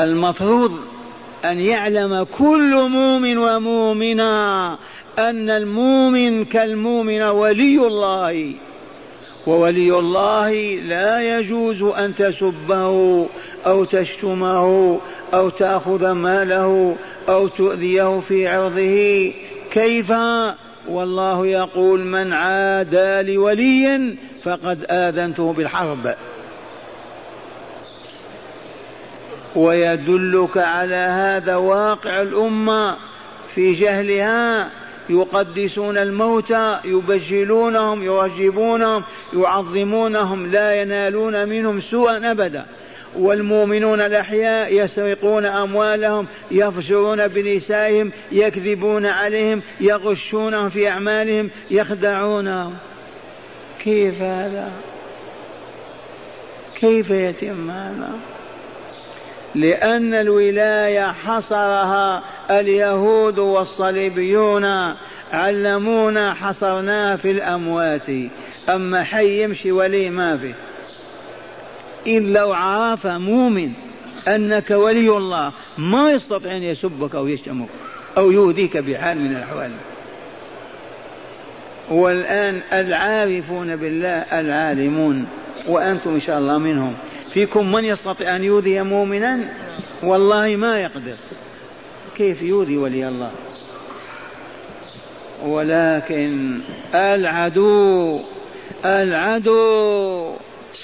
المفروض 0.00 0.78
أن 1.44 1.60
يعلم 1.60 2.26
كل 2.38 2.88
مؤمن 2.88 3.38
ومؤمنة 3.38 4.72
أن 5.18 5.50
المؤمن 5.50 6.44
كالمؤمن 6.44 7.22
ولي 7.22 7.86
الله. 7.86 8.54
وولي 9.48 9.98
الله 9.98 10.52
لا 10.74 11.38
يجوز 11.38 11.82
أن 11.82 12.14
تسبه 12.14 13.26
أو 13.66 13.84
تشتمه 13.84 14.98
أو 15.34 15.48
تأخذ 15.48 16.10
ماله 16.10 16.96
أو 17.28 17.48
تؤذيه 17.48 18.20
في 18.20 18.48
عرضه. 18.48 19.32
كيف؟ 19.70 20.12
والله 20.88 21.46
يقول 21.46 22.00
من 22.00 22.32
عادى 22.32 23.22
لولي 23.22 24.16
فقد 24.42 24.86
آذنته 24.90 25.52
بالحرب. 25.52 26.14
ويدلك 29.56 30.58
على 30.58 30.96
هذا 30.96 31.56
واقع 31.56 32.22
الأمة 32.22 32.96
في 33.54 33.72
جهلها 33.72 34.70
يقدسون 35.10 35.98
الموتى 35.98 36.78
يبجلونهم 36.84 38.02
يرجبونهم 38.02 39.04
يعظمونهم 39.32 40.50
لا 40.50 40.80
ينالون 40.80 41.48
منهم 41.48 41.80
سوءا 41.80 42.30
أبدا. 42.30 42.66
والمؤمنون 43.16 44.00
الأحياء 44.00 44.84
يسرقون 44.84 45.44
أموالهم 45.44 46.26
يفجرون 46.50 47.28
بنسائهم 47.28 48.12
يكذبون 48.32 49.06
عليهم 49.06 49.62
يغشونهم 49.80 50.68
في 50.68 50.88
أعمالهم 50.88 51.50
يخدعونهم. 51.70 52.74
كيف 53.84 54.22
هذا؟ 54.22 54.72
كيف 56.80 57.10
يتم 57.10 57.70
هذا؟ 57.70 58.10
لأن 59.54 60.14
الولاية 60.14 61.12
حصرها 61.12 62.22
اليهود 62.50 63.38
والصليبيون 63.38 64.64
علمونا 65.32 66.34
حصرناها 66.34 67.16
في 67.16 67.30
الأموات. 67.30 68.06
أما 68.68 69.04
حي 69.04 69.42
يمشي 69.42 69.72
ولي 69.72 70.10
ما 70.10 70.36
فيه. 70.36 70.54
إن 72.06 72.32
لو 72.32 72.52
عرف 72.52 73.06
مؤمن 73.06 73.72
أنك 74.28 74.70
ولي 74.70 75.16
الله 75.16 75.52
ما 75.78 76.10
يستطيع 76.10 76.56
أن 76.56 76.62
يسبك 76.62 77.14
أو 77.14 77.26
يشتمك 77.26 77.68
أو 78.18 78.30
يؤذيك 78.30 78.76
بحال 78.76 79.18
من 79.18 79.36
الأحوال. 79.36 79.70
والآن 81.90 82.60
العارفون 82.72 83.76
بالله 83.76 84.40
العالمون 84.40 85.26
وأنتم 85.66 86.10
إن 86.10 86.20
شاء 86.20 86.38
الله 86.38 86.58
منهم. 86.58 86.94
فيكم 87.34 87.72
من 87.72 87.84
يستطيع 87.84 88.36
أن 88.36 88.44
يؤذي 88.44 88.82
مؤمنا؟ 88.82 89.48
والله 90.02 90.56
ما 90.56 90.80
يقدر. 90.80 91.16
كيف 92.16 92.42
يؤذي 92.42 92.76
ولي 92.76 93.08
الله؟ 93.08 93.30
ولكن 95.44 96.60
العدو 96.94 98.20
العدو 98.84 100.32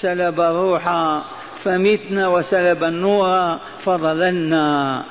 سلب 0.01 0.39
الروح 0.39 0.89
فمتنا 1.63 2.27
وسلب 2.27 2.83
النور 2.83 3.59
فضللنا 3.83 5.03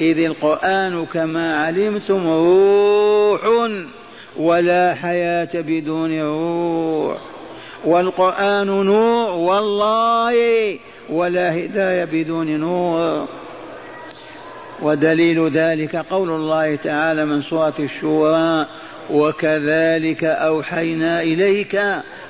إذ 0.00 0.24
القرآن 0.24 1.06
كما 1.06 1.64
علمتم 1.64 2.28
روح 2.28 3.40
ولا 4.36 4.94
حياة 4.94 5.48
بدون 5.54 6.20
روح. 6.20 7.31
والقرآن 7.84 8.66
نور 8.66 9.30
والله 9.30 10.78
ولا 11.10 11.56
هداية 11.56 12.04
بدون 12.04 12.60
نور. 12.60 13.28
ودليل 14.82 15.48
ذلك 15.48 15.96
قول 15.96 16.30
الله 16.30 16.76
تعالى 16.76 17.24
من 17.24 17.42
سورة 17.42 17.74
الشورى 17.78 18.66
وكذلك 19.10 20.24
أوحينا 20.24 21.20
إليك 21.20 21.82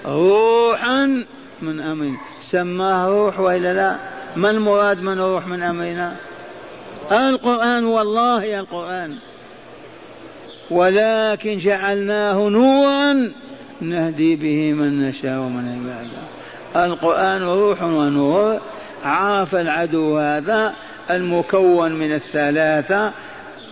روحا 0.06 1.24
من 1.62 1.80
أمرنا. 1.80 2.16
سماه 2.42 3.08
روح 3.08 3.40
وإلا 3.40 3.74
لا؟ 3.74 3.96
ما 4.36 4.50
المراد 4.50 5.02
من 5.02 5.20
روح 5.20 5.46
من 5.46 5.62
أمرنا؟ 5.62 6.16
القرآن 7.12 7.84
والله 7.84 8.60
القرآن. 8.60 9.16
ولكن 10.70 11.58
جعلناه 11.58 12.48
نورا 12.48 13.32
نهدي 13.82 14.36
به 14.36 14.72
من 14.72 15.08
نشاء 15.08 15.38
ومن 15.38 15.68
عبادنا 15.68 16.22
القرآن 16.76 17.42
روح 17.42 17.82
ونور 17.82 18.60
عرف 19.04 19.54
العدو 19.54 20.18
هذا 20.18 20.74
المكون 21.10 21.92
من 21.92 22.12
الثلاثة 22.12 23.12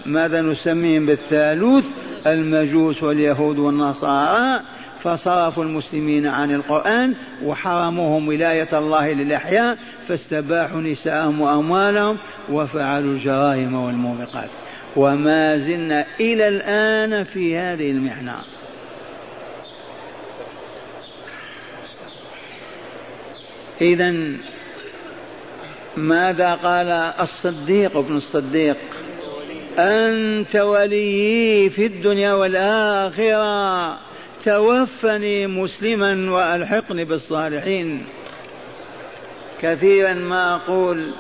ماذا 0.07 0.43
نسميهم 0.43 1.07
بالثالوث؟ 1.07 1.85
المجوس 2.27 3.03
واليهود 3.03 3.59
والنصارى. 3.59 4.61
فصرفوا 5.05 5.65
المسلمين 5.65 6.27
عن 6.27 6.55
القرآن 6.55 7.15
وحرموهم 7.45 8.29
ولاية 8.29 8.79
الله 8.79 9.13
للأحياء 9.13 9.79
فاستباحوا 10.09 10.81
نساءهم 10.81 11.41
وأموالهم 11.41 12.19
وفعلوا 12.51 13.13
الجرائم 13.13 13.75
والموبقات. 13.75 14.49
وما 14.97 15.59
زلنا 15.59 16.07
إلى 16.21 16.49
الآن 16.49 17.25
في 17.25 17.59
هذه 17.59 17.91
المحنة. 17.91 18.35
إذا 23.81 24.15
ماذا 25.97 26.55
قال 26.55 26.91
الصديق 27.21 27.97
ابن 27.97 28.17
الصديق؟ 28.17 28.79
أنت 29.79 30.57
وليي 30.57 31.71
في 31.71 31.87
الدنيا 31.87 32.33
والآخرة 32.33 33.99
توفني 34.45 35.47
مسلما 35.47 36.33
وألحقني 36.33 37.05
بالصالحين. 37.05 38.07
كثيرا 39.61 40.13
ما 40.13 40.55
أقول 40.55 41.11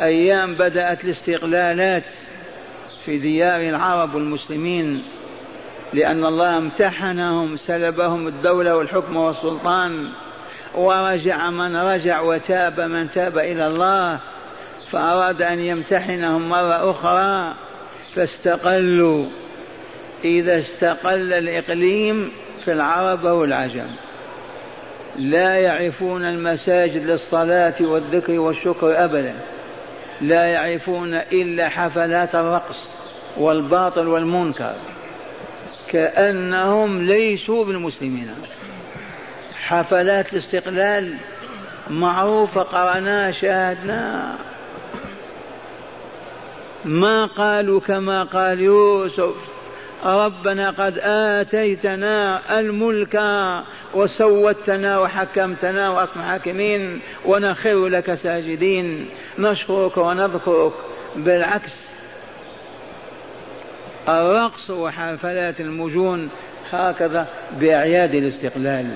أيام 0.00 0.54
بدأت 0.54 1.04
الاستقلالات 1.04 2.12
في 3.04 3.18
ديار 3.18 3.60
العرب 3.60 4.14
والمسلمين 4.14 5.02
لأن 5.92 6.24
الله 6.24 6.58
امتحنهم 6.58 7.56
سلبهم 7.56 8.26
الدولة 8.26 8.76
والحكم 8.76 9.16
والسلطان. 9.16 10.08
ورجع 10.78 11.50
من 11.50 11.76
رجع 11.76 12.20
وتاب 12.20 12.80
من 12.80 13.10
تاب 13.10 13.38
إلى 13.38 13.66
الله 13.66 14.20
فأراد 14.90 15.42
أن 15.42 15.58
يمتحنهم 15.58 16.48
مرة 16.48 16.90
أخرى 16.90 17.54
فاستقلوا. 18.14 19.26
إذا 20.24 20.58
استقل 20.58 21.34
الإقليم 21.34 22.32
في 22.64 22.72
العرب 22.72 23.24
والعجم 23.24 23.86
لا 25.16 25.58
يعرفون 25.58 26.24
المساجد 26.24 27.06
للصلاة 27.06 27.74
والذكر 27.80 28.40
والشكر 28.40 29.04
أبدا. 29.04 29.34
لا 30.20 30.46
يعرفون 30.46 31.14
إلا 31.14 31.68
حفلات 31.68 32.34
الرقص 32.34 32.94
والباطل 33.36 34.08
والمنكر. 34.08 34.74
كأنهم 35.88 37.04
ليسوا 37.04 37.64
بالمسلمين. 37.64 38.30
حفلات 39.68 40.32
الاستقلال 40.32 41.14
معروفة 41.90 42.62
قرأناها 42.62 43.32
شاهدناها. 43.32 44.36
ما 46.84 47.26
قالوا 47.26 47.80
كما 47.80 48.22
قال 48.22 48.60
يوسف 48.60 49.34
ربنا 50.04 50.70
قد 50.70 50.98
آتيتنا 51.02 52.40
الملك 52.58 53.22
وسوتنا 53.94 54.98
وحكمتنا 54.98 55.90
وأصبح 55.90 56.20
حاكمين 56.20 57.00
ونخر 57.24 57.86
لك 57.86 58.14
ساجدين. 58.14 59.08
نشكرك 59.38 59.96
ونذكرك 59.96 60.72
بالعكس. 61.16 61.88
الرقص 64.08 64.70
وحفلات 64.70 65.60
المجون 65.60 66.28
هكذا 66.70 67.26
بأعياد 67.60 68.14
الاستقلال. 68.14 68.86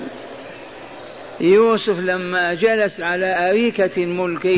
يوسف 1.43 1.99
لما 1.99 2.53
جلس 2.53 3.01
على 3.01 3.49
أريكة 3.49 4.03
الملك 4.03 4.57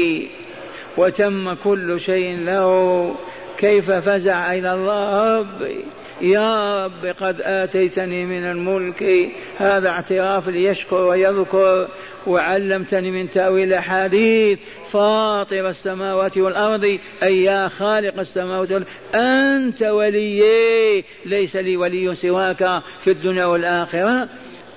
وتم 0.97 1.53
كل 1.53 1.99
شيء 1.99 2.37
له 2.37 3.15
كيف 3.57 3.91
فزع 3.91 4.53
إلى 4.53 4.73
الله؟ 4.73 5.39
ربي 5.39 5.85
يا 6.21 6.77
رب 6.85 7.05
قد 7.05 7.41
آتيتني 7.41 8.25
من 8.25 8.45
الملك 8.45 9.29
هذا 9.57 9.89
اعتراف 9.89 10.49
ليشكر 10.49 11.01
ويذكر 11.01 11.87
وعلمتني 12.27 13.11
من 13.11 13.31
تأويل 13.31 13.67
الأحاديث 13.67 14.59
فاطر 14.91 15.69
السماوات 15.69 16.37
والأرض 16.37 16.97
أي 17.23 17.43
يا 17.43 17.67
خالق 17.67 18.19
السماوات 18.19 18.71
والأرض 18.71 18.87
أنت 19.15 19.83
وليي 19.83 21.03
ليس 21.25 21.55
لي 21.55 21.77
ولي 21.77 22.15
سواك 22.15 22.81
في 23.01 23.11
الدنيا 23.11 23.45
والآخرة. 23.45 24.29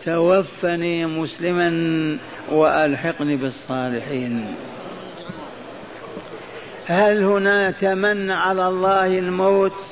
توفني 0.08 1.06
مسلما 1.06 1.70
وألحقني 2.50 3.36
بالصالحين. 3.36 4.54
هل 6.86 7.22
هنا 7.22 7.70
تمنى 7.70 8.32
على 8.32 8.68
الله 8.68 9.06
الموت 9.06 9.84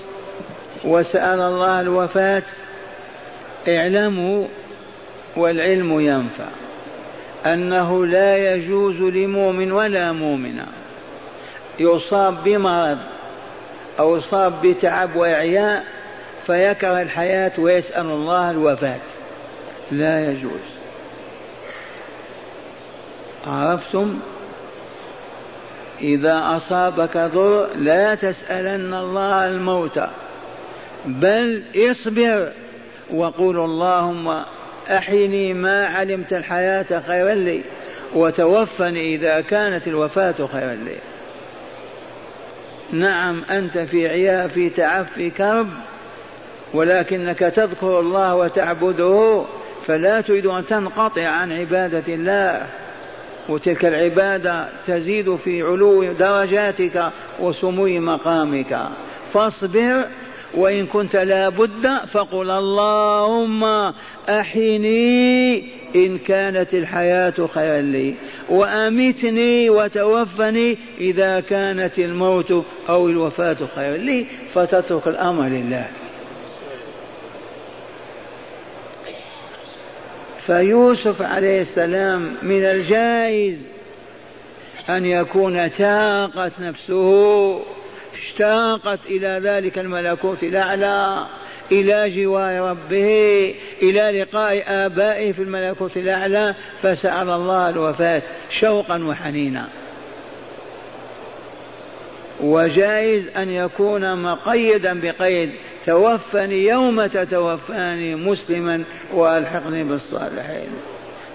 وسأل 0.85 1.40
الله 1.40 1.81
الوفاة؟ 1.81 2.42
اعلموا 3.68 4.46
والعلم 5.37 6.00
ينفع 6.00 6.48
أنه 7.46 8.07
لا 8.07 8.55
يجوز 8.55 9.00
لمؤمن 9.00 9.72
ولا 9.72 10.12
مؤمنة. 10.12 10.66
يصاب 11.79 12.44
بمرض 12.44 12.98
أو 13.98 14.16
يصاب 14.16 14.66
بتعب 14.66 15.16
وإعياء 15.16 15.85
فيكره 16.46 17.00
الحياة 17.02 17.52
ويسأل 17.59 18.07
الله 18.07 18.50
الوفاة. 18.50 19.00
لا 19.90 20.31
يجوز. 20.31 20.77
عرفتم؟ 23.46 24.18
إذا 26.01 26.57
أصابك 26.57 27.16
ضر 27.16 27.66
لا 27.77 28.14
تسألن 28.14 28.94
الله 28.94 29.46
الموت 29.46 30.01
بل 31.07 31.62
اصبر 31.77 32.53
وقول 33.11 33.57
اللهم 33.57 34.44
أحيني 34.90 35.55
ما 35.55 35.87
علمت 35.87 36.33
الحياة 36.33 37.01
خيرا 37.07 37.35
لي 37.35 37.62
وتوفني 38.14 39.14
إذا 39.14 39.40
كانت 39.40 39.88
الوفاة 39.88 40.46
خيرا 40.53 40.75
لي. 40.75 40.96
نعم 42.92 43.44
أنت 43.51 43.79
في 43.79 44.09
عيا 44.09 44.49
في 44.49 44.70
تعب 44.70 45.07
في 45.14 45.31
كرب 45.31 45.68
ولكنك 46.75 47.38
تذكر 47.38 48.01
الله 48.01 48.35
وتعبده 48.35 49.44
فلا 49.87 50.20
تريد 50.20 50.46
أن 50.46 50.66
تنقطع 50.66 51.29
عن 51.29 51.53
عبادة 51.53 52.14
الله 52.14 52.66
وتلك 53.49 53.85
العبادة 53.85 54.68
تزيد 54.87 55.37
في 55.37 55.62
علو 55.62 56.12
درجاتك 56.12 57.11
وسمو 57.40 57.87
مقامك. 57.87 58.88
فاصبر 59.33 60.05
وإن 60.55 60.87
كنت 60.87 61.16
لا 61.16 61.49
بد 61.49 61.87
فقل 62.12 62.51
اللهم 62.51 63.92
أحيني 64.29 65.59
إن 65.96 66.18
كانت 66.18 66.75
الحياة 66.75 67.35
خيرا 67.55 67.81
لي 67.81 68.14
وأمتني 68.49 69.70
وتوفني 69.70 70.79
إذا 71.01 71.40
كانت 71.40 71.99
الموت 71.99 72.64
أو 72.88 73.09
الوفاة 73.09 73.57
خيرا 73.75 73.96
لي 73.96 74.27
فتترك 74.55 75.09
الأمر 75.09 75.49
لله. 75.49 75.88
فيوسف 80.46 81.22
عليه 81.22 81.61
السلام 81.61 82.37
من 82.42 82.64
الجائز 82.64 83.59
أن 84.88 85.06
يكون 85.06 85.70
تاقت 85.70 86.52
نفسه 86.61 87.62
اشتاقت 88.14 88.98
إلى 89.06 89.40
ذلك 89.42 89.78
الملكوت 89.78 90.42
الأعلى 90.42 91.26
إلى 91.72 92.11
جوار 92.11 92.61
ربه 92.61 93.54
إلى 93.82 94.20
لقاء 94.20 94.64
آبائه 94.68 95.32
في 95.32 95.42
الملكوت 95.42 95.96
الأعلى 95.96 96.54
فسأل 96.82 97.30
الله 97.30 97.68
الوفاة 97.68 98.22
شوقا 98.50 99.04
وحنينا. 99.04 99.68
وجائز 102.40 103.29
أن 103.29 103.49
يكون 103.49 104.22
مقيدا 104.22 105.01
بقيد 105.01 105.51
توفني 105.85 106.66
يوم 106.66 107.07
تتوفاني 107.07 108.14
مسلما 108.14 108.85
وألحقني 109.14 109.85
بالصالحين. 109.85 110.68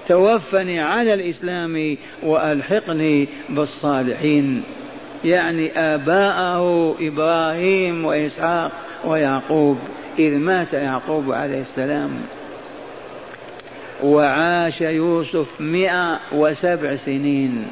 توفني 0.08 0.80
على 0.80 1.14
الإسلام 1.14 1.98
وألحقني 2.24 3.28
بالصالحين. 3.50 4.64
يعني 5.26 5.72
آباءه 5.80 6.96
إبراهيم 7.00 8.06
وإسحاق 8.06 8.72
ويعقوب 9.06 9.78
إذ 10.20 10.38
مات 10.38 10.74
يعقوب 10.74 11.32
عليه 11.32 11.62
السلام. 11.62 12.12
وعاش 14.04 14.82
يوسف 14.82 15.62
مئة 15.62 16.20
وسبع 16.34 16.96
سنين. 16.96 17.68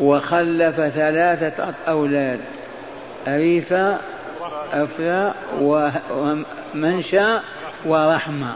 وخلف 0.00 0.76
ثلاثة 0.76 1.74
أولاد 1.88 2.40
أريفة 3.28 3.98
أفرا 4.72 5.34
ومنشأ 6.74 7.42
ورحمة. 7.86 8.54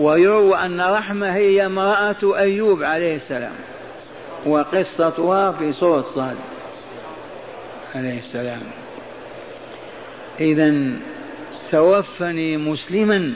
ويروى 0.00 0.56
أن 0.56 0.80
رحمة 0.80 1.34
هي 1.34 1.66
امرأة 1.66 2.38
أيوب 2.38 2.82
عليه 2.82 3.16
السلام 3.16 3.52
وقصتها 4.46 5.52
في 5.52 5.72
سورة 5.72 6.02
صاد 6.02 6.36
عليه 7.94 8.18
السلام. 8.18 8.62
إذا 10.40 10.74
توفني 11.70 12.56
مسلما 12.56 13.34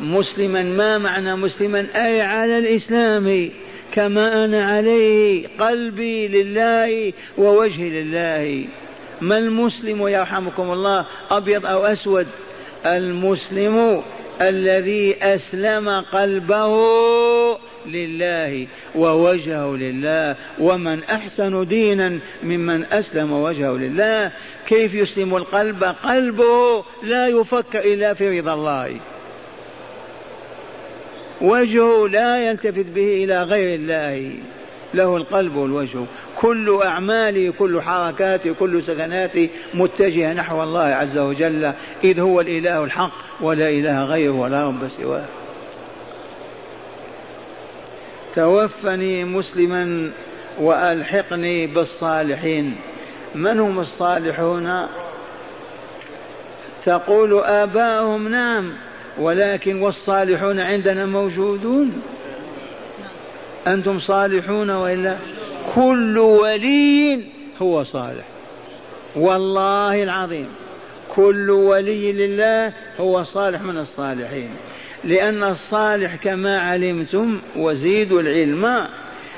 مسلما 0.00 0.62
ما 0.62 0.98
معنى 0.98 1.36
مسلما؟ 1.36 1.86
أي 1.94 2.22
على 2.22 2.58
الإسلام. 2.58 3.50
كما 3.94 4.44
أنا 4.44 4.64
عليه 4.64 5.48
قلبي 5.60 6.28
لله 6.28 7.12
ووجهي 7.38 7.90
لله. 7.90 8.64
ما 9.20 9.38
المسلم 9.38 10.08
يرحمكم 10.08 10.70
الله 10.70 11.06
أبيض 11.30 11.66
أو 11.66 11.84
أسود؟ 11.84 12.26
المسلم 12.86 14.02
الذي 14.40 15.16
أسلم 15.22 15.88
قلبه 15.88 16.76
لله 17.86 18.66
ووجهه 18.94 19.76
لله. 19.76 20.36
ومن 20.58 21.04
أحسن 21.04 21.66
دينا 21.66 22.18
ممن 22.42 22.84
أسلم 22.84 23.32
وجهه 23.32 23.72
لله. 23.72 24.32
كيف 24.66 24.94
يسلم 24.94 25.36
القلب؟ 25.36 25.84
قلبه 25.84 26.84
لا 27.02 27.28
يفكر 27.28 27.78
إلا 27.78 28.14
في 28.14 28.40
رضا 28.40 28.54
الله. 28.54 29.00
وجهه 31.40 32.08
لا 32.08 32.38
يلتفت 32.38 32.86
به 32.94 33.24
إلى 33.24 33.42
غير 33.42 33.74
الله. 33.74 34.32
له 34.94 35.16
القلب 35.16 35.56
والوجه. 35.56 35.98
كل 36.36 36.80
أعمالي 36.84 37.52
كل 37.52 37.82
حركاتي 37.82 38.52
كل 38.52 38.82
سكناتي 38.82 39.50
متجهة 39.74 40.32
نحو 40.32 40.62
الله 40.62 40.84
عز 40.84 41.18
وجل. 41.18 41.72
إذ 42.04 42.20
هو 42.20 42.40
الإله 42.40 42.84
الحق 42.84 43.12
ولا 43.40 43.68
إله 43.68 44.04
غيره 44.04 44.32
ولا 44.32 44.64
رب 44.64 44.88
سواه. 44.88 45.24
توفني 48.34 49.24
مسلما 49.24 50.10
وألحقني 50.60 51.66
بالصالحين. 51.66 52.76
من 53.34 53.60
هم 53.60 53.80
الصالحون؟ 53.80 54.86
تقول 56.84 57.40
آباؤهم 57.44 58.28
نعم. 58.28 58.72
ولكن 59.18 59.82
والصالحون 59.82 60.60
عندنا 60.60 61.06
موجودون. 61.06 62.02
أنتم 63.66 63.98
صالحون 63.98 64.70
وإلا؟ 64.70 65.16
كل 65.74 66.18
ولي 66.18 67.24
هو 67.62 67.84
صالح. 67.84 68.24
والله 69.16 70.02
العظيم. 70.02 70.48
كل 71.14 71.50
ولي 71.50 72.12
لله 72.12 72.72
هو 73.00 73.22
صالح 73.22 73.62
من 73.62 73.78
الصالحين. 73.78 74.50
لأن 75.04 75.44
الصالح 75.44 76.16
كما 76.16 76.60
علمتم 76.60 77.40
وزيدوا 77.56 78.20
العلم 78.20 78.88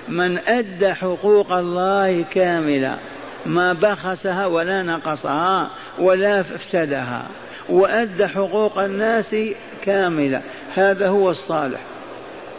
من 0.08 0.38
أدى 0.38 0.94
حقوق 0.94 1.52
الله 1.52 2.22
كاملة 2.22 2.98
ما 3.46 3.72
بخسها 3.72 4.46
ولا 4.46 4.82
نقصها 4.82 5.70
ولا 5.98 6.40
افسدها 6.40 7.26
وأدى 7.68 8.26
حقوق 8.26 8.78
الناس 8.78 9.36
كاملة. 9.84 10.42
هذا 10.74 11.08
هو 11.08 11.30
الصالح. 11.30 11.80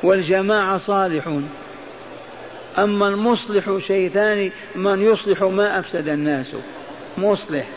والجماعة 0.03 0.77
صالحون. 0.77 1.49
أما 2.77 3.07
المصلح 3.07 3.77
شيء 3.87 4.09
ثاني 4.09 4.51
من 4.75 5.01
يصلح 5.01 5.43
ما 5.43 5.79
أفسد 5.79 6.09
الناس. 6.09 6.55
مصلح. 7.17 7.67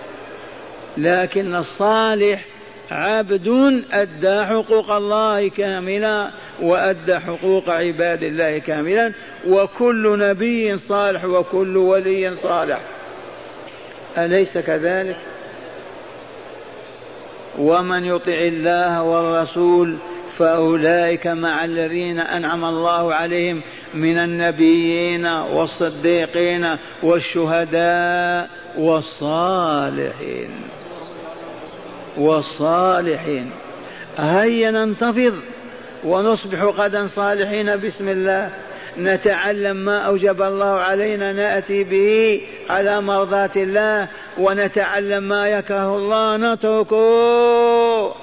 لكن 0.97 1.55
الصالح 1.55 2.45
عبد 2.91 3.83
أدى 3.93 4.45
حقوق 4.45 4.91
الله 4.91 5.49
كاملا 5.49 6.31
وأدى 6.63 7.19
حقوق 7.19 7.71
عباد 7.71 8.23
الله 8.23 8.59
كاملا 8.59 9.13
وكل 9.49 10.19
نبي 10.19 10.77
صالح 10.77 11.25
وكل 11.25 11.77
ولي 11.77 12.37
صالح. 12.37 12.81
أليس 14.19 14.59
كذلك؟ 14.59 15.17
ومن 17.59 18.05
يطع 18.05 18.33
الله 18.33 19.03
والرسول 19.03 19.99
فأولئك 20.39 21.27
مع 21.27 21.65
الذين 21.65 22.19
أنعم 22.19 22.65
الله 22.65 23.15
عليهم 23.15 23.63
من 23.95 24.19
النبيين 24.19 25.27
والصديقين 25.27 26.67
والشهداء 27.03 28.51
والصالحين. 28.79 30.51
والصالحين. 32.19 33.51
هيا 34.19 34.71
ننتفض 34.71 35.35
ونصبح 36.05 36.63
غدا 36.63 37.07
صالحين 37.07 37.77
بسم 37.77 38.09
الله. 38.09 38.51
نتعلم 38.99 39.77
ما 39.77 39.99
أوجب 39.99 40.43
الله 40.43 40.79
علينا 40.81 41.33
نأتي 41.33 41.85
به 41.85 42.41
على 42.71 43.01
مرضاة 43.01 43.51
الله 43.57 44.09
ونتعلم 44.39 45.23
ما 45.23 45.49
يكره 45.49 45.97
الله 45.97 46.37
نتركه. 46.37 48.15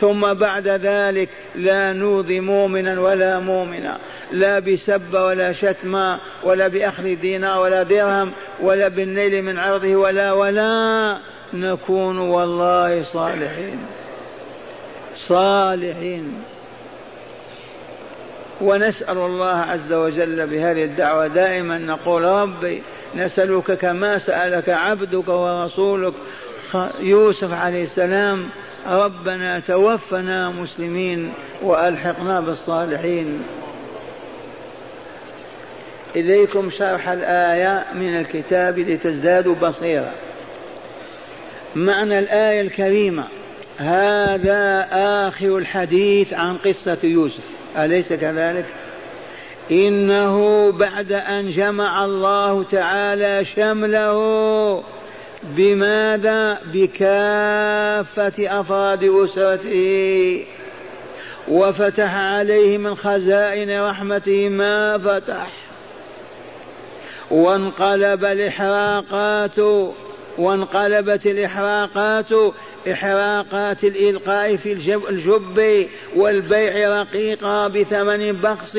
ثم 0.00 0.34
بعد 0.34 0.68
ذلك 0.68 1.28
لا 1.54 1.92
نوذي 1.92 2.40
مؤمنا 2.40 3.00
ولا 3.00 3.38
مؤمنا 3.38 3.98
لا 4.32 4.58
بسب 4.58 5.14
ولا 5.14 5.52
شتم 5.52 6.16
ولا 6.42 6.68
بأخذ 6.68 7.14
دينار 7.14 7.60
ولا 7.60 7.82
درهم 7.82 8.32
ولا 8.60 8.88
بالنيل 8.88 9.42
من 9.42 9.58
عرضه 9.58 9.96
ولا 9.96 10.32
ولا 10.32 11.18
نكون 11.54 12.18
والله 12.18 13.02
صالحين. 13.02 13.78
صالحين. 15.16 16.34
ونسأل 18.62 19.18
الله 19.18 19.56
عز 19.56 19.92
وجل 19.92 20.46
بهذه 20.46 20.84
الدعوة 20.84 21.26
دائما 21.26 21.78
نقول 21.78 22.22
ربي 22.22 22.82
نسألك 23.14 23.72
كما 23.72 24.18
سألك 24.18 24.68
عبدك 24.68 25.28
ورسولك 25.28 26.14
يوسف 27.00 27.52
عليه 27.52 27.82
السلام. 27.82 28.48
ربنا 28.86 29.60
توفنا 29.60 30.48
مسلمين 30.48 31.32
وألحقنا 31.62 32.40
بالصالحين. 32.40 33.42
إليكم 36.16 36.70
شرح 36.70 37.08
الآية 37.08 37.86
من 37.94 38.20
الكتاب 38.20 38.78
لتزدادوا 38.78 39.54
بصيرة. 39.54 40.12
معنى 41.74 42.18
الآية 42.18 42.60
الكريمة 42.60 43.24
هذا 43.78 44.88
آخر 44.92 45.58
الحديث 45.58 46.34
عن 46.34 46.56
قصة 46.56 46.98
يوسف. 47.04 47.61
أليس 47.76 48.12
كذلك؟ 48.12 48.66
إنه 49.70 50.70
بعد 50.72 51.12
أن 51.12 51.50
جمع 51.50 52.04
الله 52.04 52.62
تعالى 52.62 53.44
شمله 53.44 54.82
بماذا؟ 55.42 56.58
بكافة 56.72 58.60
أفراد 58.60 59.04
أسرته 59.04 60.44
وفتح 61.48 62.14
عليه 62.14 62.78
من 62.78 62.94
خزائن 62.94 63.82
رحمته 63.82 64.48
ما 64.48 64.98
فتح 64.98 65.48
وانقلب 67.30 68.24
الإحراقات 68.24 69.58
وانقلبت 70.38 71.26
الإحراقات 71.26 72.28
إحراقات 72.92 73.84
الإلقاء 73.84 74.56
في 74.56 74.72
الجب, 74.72 75.88
والبيع 76.16 77.00
رقيقا 77.00 77.68
بثمن 77.68 78.32
بخس 78.32 78.78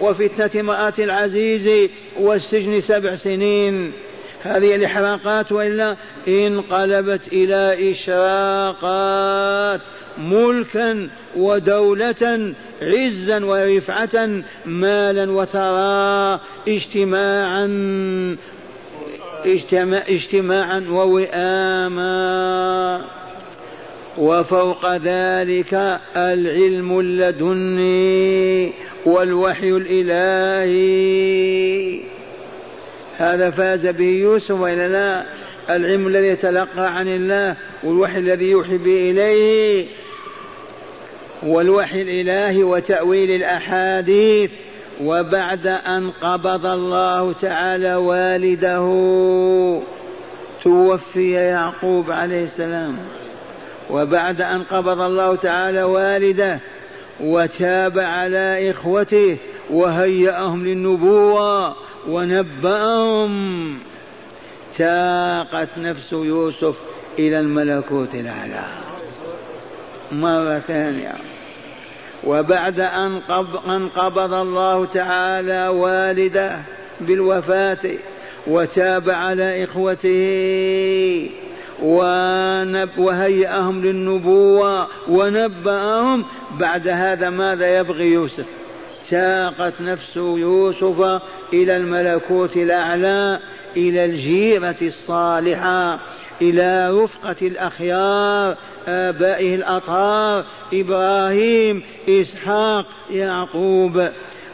وفتنة 0.00 0.60
امرأة 0.60 0.94
العزيز 0.98 1.90
والسجن 2.20 2.80
سبع 2.80 3.14
سنين. 3.14 3.92
هذه 4.42 4.74
الإحراقات 4.74 5.52
وإلا 5.52 5.96
انقلبت 6.28 7.32
إلى 7.32 7.90
إشراقات 7.90 9.80
ملكا 10.18 11.08
ودولة 11.36 12.54
عزا 12.82 13.44
ورفعة 13.44 14.42
مالا 14.66 15.32
وثراء 15.32 16.40
اجتماعا 16.68 17.66
اجتماعا 20.08 20.86
ووئاما. 20.90 22.04
وفوق 24.18 24.96
ذلك 24.96 26.00
العلم 26.16 27.00
اللدني 27.00 28.72
والوحي 29.06 29.68
الإلهي. 29.68 31.04
هذا 33.18 33.50
فاز 33.50 33.86
به 33.86 34.04
يوسف 34.04 34.50
وإلا 34.50 34.88
لا؟ 34.88 35.24
العلم 35.76 36.06
الذي 36.06 36.26
يتلقى 36.26 36.96
عن 36.98 37.08
الله 37.08 37.56
والوحي 37.84 38.18
الذي 38.18 38.50
يوحي 38.50 38.78
به 38.78 39.10
إليه 39.10 39.86
والوحي 41.42 42.02
الإلهي 42.02 42.62
وتأويل 42.62 43.30
الأحاديث. 43.30 44.50
وبعد 45.00 45.66
أن 45.66 46.10
قبض 46.10 46.66
الله 46.66 47.32
تعالى 47.32 47.94
والده 47.94 48.86
توفي 50.62 51.32
يعقوب 51.32 52.10
عليه 52.10 52.44
السلام. 52.44 52.96
وبعد 53.90 54.40
أن 54.40 54.62
قبض 54.62 55.00
الله 55.00 55.36
تعالى 55.36 55.82
والده 55.82 56.58
وتاب 57.20 57.98
على 57.98 58.70
إخوته 58.70 59.36
وهيأهم 59.70 60.66
للنبوة 60.66 61.74
ونبأهم 62.08 63.78
تاقت 64.76 65.68
نفس 65.78 66.12
يوسف 66.12 66.76
إلى 67.18 67.40
الملكوت 67.40 68.14
الأعلى. 68.14 68.64
مرة 70.12 70.58
ثانية. 70.58 71.33
وبعد 72.26 72.80
أن 72.80 73.88
قبض 73.96 74.34
الله 74.34 74.84
تعالى 74.84 75.68
والده 75.68 76.56
بالوفاة 77.00 77.78
وتاب 78.46 79.10
على 79.10 79.64
إخوته 79.64 81.30
وهيأهم 82.98 83.84
للنبوة 83.84 84.86
ونبأهم. 85.08 86.24
بعد 86.60 86.88
هذا 86.88 87.30
ماذا 87.30 87.78
يبغي 87.78 88.12
يوسف؟ 88.12 88.44
ساقت 89.04 89.80
نفس 89.80 90.16
يوسف 90.16 91.20
إلى 91.52 91.76
الملكوت 91.76 92.56
الأعلى 92.56 93.40
إلى 93.76 94.04
الجيرة 94.04 94.76
الصالحة. 94.82 95.98
إلى 96.42 96.90
رفقة 96.90 97.36
الأخيار 97.42 98.56
آبائه 98.88 99.54
الأطهار 99.54 100.44
إبراهيم 100.72 101.82
إسحاق 102.08 102.86
يعقوب. 103.10 104.08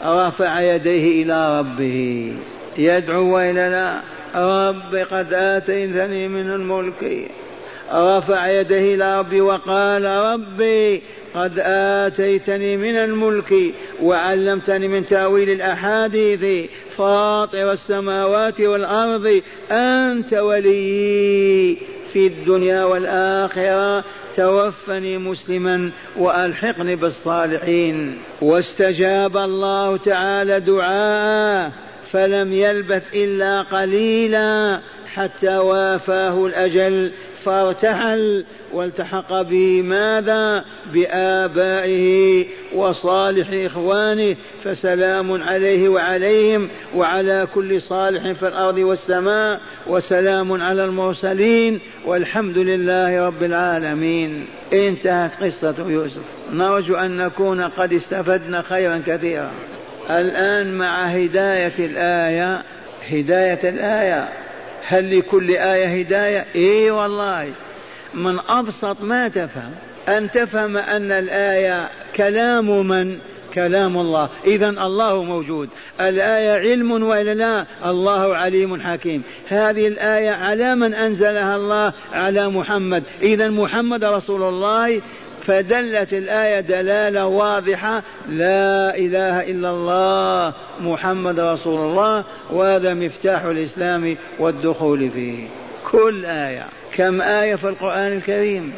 رفع 0.04 0.60
يديه 0.60 1.22
إلى 1.22 1.58
ربه. 1.58 2.34
يدعو 2.78 3.34
وإلى 3.34 4.00
رب 4.34 4.94
قد 5.10 5.34
آتيتني 5.34 6.28
من 6.28 6.50
الملك. 6.50 7.30
رفع 7.92 8.48
يديه 8.48 8.94
إلى 8.94 9.18
ربي 9.18 9.40
وقال 9.40 10.04
ربي 10.04 11.02
قد 11.34 11.58
آتيتني 11.58 12.76
من 12.76 12.96
الملك 12.96 13.74
وعلمتني 14.02 14.88
من 14.88 15.06
تأويل 15.06 15.50
الأحاديث. 15.50 16.70
فاطر 16.96 17.72
السماوات 17.72 18.60
والأرض 18.60 19.42
أنت 19.70 20.34
ولي 20.34 21.76
في 22.12 22.26
الدنيا 22.26 22.84
والآخرة. 22.84 24.04
توفني 24.36 25.18
مسلما 25.18 25.90
وألحقني 26.16 26.96
بالصالحين. 26.96 28.18
واستجاب 28.42 29.36
الله 29.36 29.96
تعالى 29.96 30.60
دعاءه 30.60 31.72
فلم 32.12 32.52
يلبث 32.52 33.02
إلا 33.14 33.62
قليلا 33.62 34.80
حتى 35.14 35.56
وافاه 35.56 36.46
الأجل. 36.46 37.12
فارتحل 37.44 38.44
والتحق 38.72 39.42
به 39.42 39.82
ماذا 39.82 40.64
بآبائه 40.92 42.46
وصالح 42.74 43.48
إخوانه 43.52 44.36
فسلام 44.64 45.42
عليه 45.42 45.88
وعليهم 45.88 46.68
وعلى 46.94 47.48
كل 47.54 47.80
صالح 47.80 48.32
في 48.32 48.48
الأرض 48.48 48.78
والسماء 48.78 49.60
وسلام 49.86 50.62
على 50.62 50.84
المرسلين 50.84 51.80
والحمد 52.06 52.58
لله 52.58 53.26
رب 53.26 53.42
العالمين. 53.42 54.46
انتهت 54.72 55.42
قصة 55.42 55.74
يوسف. 55.88 56.22
نرجو 56.52 56.94
أن 56.94 57.16
نكون 57.16 57.60
قد 57.60 57.92
استفدنا 57.92 58.62
خيرا 58.62 59.02
كثيرا. 59.06 59.50
الآن 60.10 60.74
مع 60.74 61.04
هداية 61.04 61.74
الآية 61.78 62.62
هداية 63.10 63.70
الآية. 63.70 64.28
هل 64.90 65.18
لكل 65.18 65.50
آية 65.50 66.00
هداية؟ 66.00 66.46
إي 66.54 66.90
والله. 66.90 67.52
من 68.14 68.38
أبسط 68.48 69.00
ما 69.00 69.28
تفهم 69.28 69.72
أن 70.08 70.30
تفهم 70.30 70.76
أن 70.76 71.12
الآية 71.12 71.88
كلام 72.16 72.86
من؟ 72.86 73.18
كلام 73.54 73.98
الله. 73.98 74.28
إذا 74.46 74.68
الله 74.68 75.22
موجود. 75.22 75.68
الآية 76.00 76.70
علم 76.70 76.90
وإلا 76.90 77.34
لا؟ 77.34 77.66
الله 77.90 78.36
عليم 78.36 78.80
حكيم. 78.80 79.22
هذه 79.48 79.88
الآية 79.88 80.30
على 80.30 80.74
من 80.74 80.94
أنزلها 80.94 81.56
الله؟ 81.56 81.92
على 82.12 82.48
محمد. 82.48 83.02
إذا 83.22 83.48
محمد 83.48 84.04
رسول 84.04 84.42
الله 84.42 85.00
فدلت 85.50 86.12
الآية 86.12 86.60
دلالة 86.60 87.26
واضحة. 87.26 88.02
لا 88.28 88.96
إله 88.96 89.40
إلا 89.50 89.70
الله 89.70 90.54
محمد 90.80 91.40
رسول 91.40 91.80
الله 91.80 92.24
وهذا 92.50 92.94
مفتاح 92.94 93.42
الإسلام 93.42 94.16
والدخول 94.38 95.10
فيه. 95.10 95.48
كل 95.90 96.24
آية. 96.24 96.66
كم 96.96 97.20
آية 97.22 97.54
في 97.54 97.68
القرآن 97.68 98.12
الكريم؟ 98.12 98.72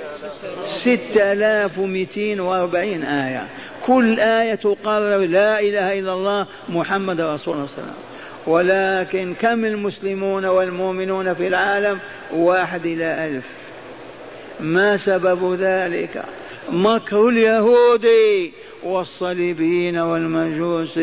ستة 0.80 1.32
آلاف 1.32 1.78
ومئتين 1.78 2.40
وأربعين 2.40 3.02
آية. 3.02 3.46
كل 3.86 4.20
آية 4.20 4.54
تقرر 4.54 5.18
لا 5.18 5.60
إله 5.60 5.98
إلا 5.98 6.12
الله 6.12 6.46
محمد 6.68 7.20
رسول 7.20 7.54
الله 7.54 7.66
صلى 7.66 7.78
الله 7.78 7.92
عليه 7.92 7.92
وسلم. 7.92 7.94
ولكن 8.46 9.34
كم 9.34 9.64
المسلمون 9.64 10.44
والمؤمنون 10.44 11.34
في 11.34 11.46
العالم؟ 11.46 11.98
واحد 12.34 12.86
إلى 12.86 13.26
ألف. 13.26 13.46
ما 14.60 14.96
سبب 14.96 15.54
ذلك؟ 15.54 16.22
مكر 16.70 17.28
اليهود 17.28 18.06
والصليبيين 18.84 19.98
والمجوس 19.98 20.98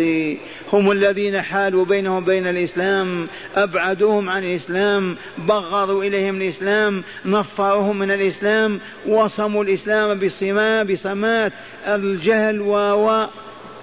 هم 0.74 0.92
الذين 0.92 1.42
حالوا 1.42 1.86
بينهم 1.86 2.24
وبين 2.24 2.48
الإسلام 2.48 3.28
أبعدوهم 3.56 4.30
عن 4.30 4.44
الإسلام 4.44 5.16
بغضوا 5.38 6.04
إليهم 6.04 6.42
الإسلام 6.42 7.04
نفروهم 7.26 8.00
من 8.00 8.12
الإسلام 8.12 8.80
وصموا 9.08 9.64
الإسلام 9.64 10.20
بصماء 10.20 10.84
بصمات 10.84 11.54
الجهل 11.88 12.62
و 12.62 13.28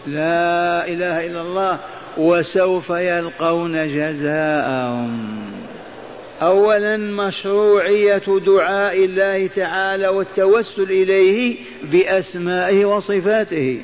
لا 0.06 0.88
إله 0.88 1.26
إلا 1.26 1.40
الله 1.40 1.78
وسوف 2.16 2.90
يلقون 2.90 3.96
جزاءهم. 3.96 5.55
اولا 6.42 6.96
مشروعية 6.96 8.22
دعاء 8.46 9.04
الله 9.04 9.46
تعالى 9.46 10.08
والتوسل 10.08 10.82
إليه 10.82 11.56
بأسمائه 11.92 12.84
وصفاته. 12.84 13.80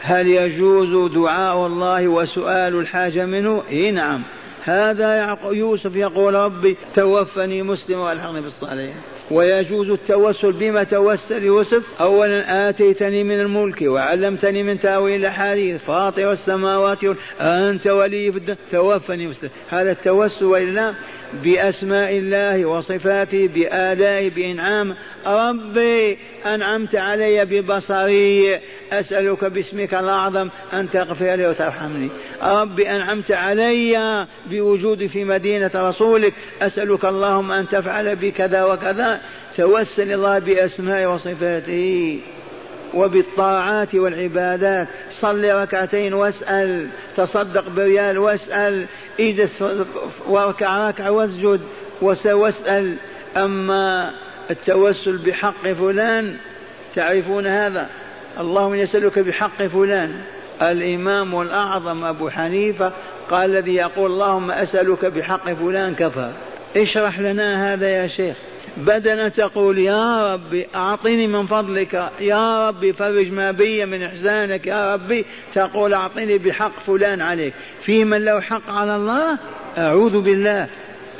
هل 0.00 0.28
يجوز 0.28 1.12
دعاء 1.12 1.66
الله 1.66 2.08
وسؤال 2.08 2.78
الحاجة 2.78 3.26
منه؟ 3.26 3.62
إي 3.70 3.90
نعم. 3.90 4.22
هذا 4.64 5.38
يوسف 5.44 5.96
يقول 5.96 6.34
ربي 6.34 6.76
توفني 6.94 7.62
مسلما 7.62 8.02
والحقني 8.02 8.40
بالصالحين. 8.40 8.94
ويجوز 9.30 9.90
التوسل 9.90 10.52
بما 10.52 10.84
توسل 10.84 11.44
يوسف؟ 11.44 11.82
أولا 12.00 12.68
آتيتني 12.68 13.24
من 13.24 13.40
الملك 13.40 13.82
وعلمتني 13.82 14.62
من 14.62 14.80
تأويل 14.80 15.20
الأحاديث. 15.20 15.82
فاطر 15.82 16.32
السماوات 16.32 16.98
أنت 17.40 17.86
ولي 17.86 18.32
في 18.32 18.38
الدنيا 18.38 18.58
توفني 18.72 19.26
مسلم. 19.26 19.50
هذا 19.68 19.90
التوسل 19.90 20.44
وإلا 20.44 20.94
بأسماء 21.32 22.18
الله 22.18 22.66
وصفاته 22.66 23.48
بآلائه 23.54 24.30
بإنعام. 24.30 24.96
ربي 25.26 26.18
أنعمت 26.46 26.96
علي 26.96 27.44
ببصري. 27.44 28.60
أسألك 28.92 29.44
باسمك 29.44 29.94
الأعظم 29.94 30.48
أن 30.72 30.90
تغفر 30.90 31.34
لي 31.34 31.46
وترحمني. 31.46 32.10
ربي 32.42 32.90
أنعمت 32.90 33.32
علي 33.32 34.26
بوجودي 34.50 35.08
في 35.08 35.24
مدينة 35.24 35.70
رسولك. 35.74 36.32
أسألك 36.62 37.04
اللهم 37.04 37.52
أن 37.52 37.68
تفعل 37.68 38.16
بكذا 38.16 38.64
وكذا. 38.64 39.20
توسل 39.56 40.12
الله 40.12 40.38
بأسماء 40.38 41.12
وصفاته. 41.12 42.20
وبالطاعات 42.94 43.94
والعبادات. 43.94 44.88
صل 45.10 45.44
ركعتين 45.44 46.14
واسأل 46.14 46.88
تصدق 47.16 47.68
بريال 47.68 48.18
واسأل 48.18 48.86
اجلس 49.20 49.64
واركع 50.26 50.88
ركعة 50.88 51.10
واسجد 51.10 51.60
واسأل 52.02 52.96
أما 53.36 54.12
التوسل 54.50 55.18
بحق 55.18 55.68
فلان 55.68 56.36
تعرفون 56.94 57.46
هذا؟ 57.46 57.88
اللهم 58.38 58.74
يسألك 58.74 59.18
بحق 59.18 59.62
فلان. 59.62 60.20
الإمام 60.62 61.40
الأعظم 61.40 62.04
أبو 62.04 62.30
حنيفة 62.30 62.92
قال 63.30 63.50
الذي 63.50 63.74
يقول 63.74 64.10
اللهم 64.10 64.50
أسألك 64.50 65.04
بحق 65.04 65.52
فلان 65.52 65.94
كفى. 65.94 66.30
اشرح 66.76 67.20
لنا 67.20 67.72
هذا 67.72 67.88
يا 67.88 68.08
شيخ. 68.08 68.36
بدل 68.76 69.30
تقول 69.30 69.78
يا 69.78 70.34
ربي 70.34 70.66
أعطني 70.74 71.26
من 71.26 71.46
فضلك. 71.46 72.10
يا 72.20 72.68
ربي 72.68 72.92
فرج 72.92 73.32
ما 73.32 73.50
بي 73.50 73.86
من 73.86 74.02
إحسانك 74.02 74.66
يا 74.66 74.94
ربي 74.94 75.24
تقول 75.52 75.94
أعطني 75.94 76.38
بحق 76.38 76.80
فلان 76.86 77.20
عليك. 77.20 77.54
في 77.82 78.04
من 78.04 78.24
له 78.24 78.40
حق 78.40 78.70
على 78.70 78.96
الله؟ 78.96 79.38
أعوذ 79.78 80.20
بالله. 80.20 80.66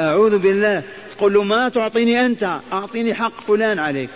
أعوذ 0.01 0.39
بالله. 0.39 0.83
قل 1.19 1.33
له 1.33 1.43
ما 1.43 1.69
تعطيني 1.69 2.27
أنت. 2.27 2.59
أعطيني 2.73 3.15
حق 3.15 3.41
فلان 3.41 3.79
عليك. 3.79 4.11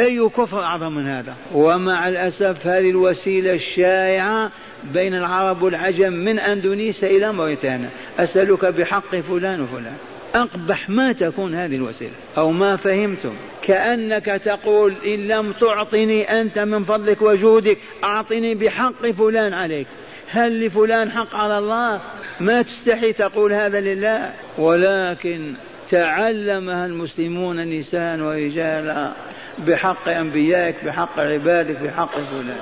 أي 0.00 0.28
كفر 0.28 0.62
أعظم 0.62 0.92
من 0.92 1.08
هذا؟ 1.08 1.34
ومع 1.54 2.08
الأسف 2.08 2.66
هذه 2.66 2.90
الوسيلة 2.90 3.54
الشائعة 3.54 4.52
بين 4.92 5.14
العرب 5.14 5.62
والعجم 5.62 6.12
من 6.12 6.38
أندونيسيا 6.38 7.08
إلى 7.08 7.32
موريتانيا. 7.32 7.90
أسألك 8.18 8.64
بحق 8.64 9.16
فلان 9.16 9.60
وفلان. 9.60 9.96
أقبح 10.34 10.90
ما 10.90 11.12
تكون 11.12 11.54
هذه 11.54 11.76
الوسيلة. 11.76 12.12
أو 12.36 12.50
ما 12.50 12.76
فهمتم. 12.76 13.34
كأنك 13.62 14.24
تقول 14.24 14.94
إن 15.06 15.28
لم 15.28 15.52
تعطني 15.52 16.40
أنت 16.40 16.58
من 16.58 16.84
فضلك 16.84 17.22
وجودك 17.22 17.78
أعطني 18.04 18.54
بحق 18.54 19.10
فلان 19.10 19.54
عليك. 19.54 19.86
هل 20.30 20.66
لفلان 20.66 21.10
حق 21.10 21.34
على 21.34 21.58
الله؟ 21.58 22.00
ما 22.40 22.62
تستحي 22.62 23.12
تقول 23.12 23.52
هذا 23.52 23.80
لله. 23.80 24.32
ولكن 24.58 25.54
تعلمها 25.88 26.86
المسلمون 26.86 27.78
نساء 27.78 28.20
ورجالا 28.20 29.12
بحق 29.58 30.08
أنبيائك 30.08 30.84
بحق 30.84 31.20
عبادك 31.20 31.78
بحق 31.80 32.14
فلان 32.14 32.60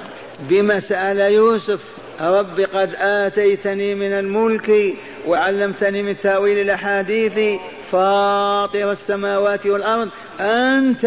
بما 0.49 0.81
سأل 0.81 1.21
يوسف 1.21 1.81
رب 2.21 2.61
قد 2.61 2.95
آتيتني 2.99 3.95
من 3.95 4.13
الملك 4.13 4.95
وعلمتني 5.27 6.03
من 6.03 6.19
تأويل 6.19 6.59
الأحاديث 6.59 7.61
فاطر 7.93 8.93
السماوات 8.93 9.67
والأرض 9.67 10.09
أنت 10.41 11.05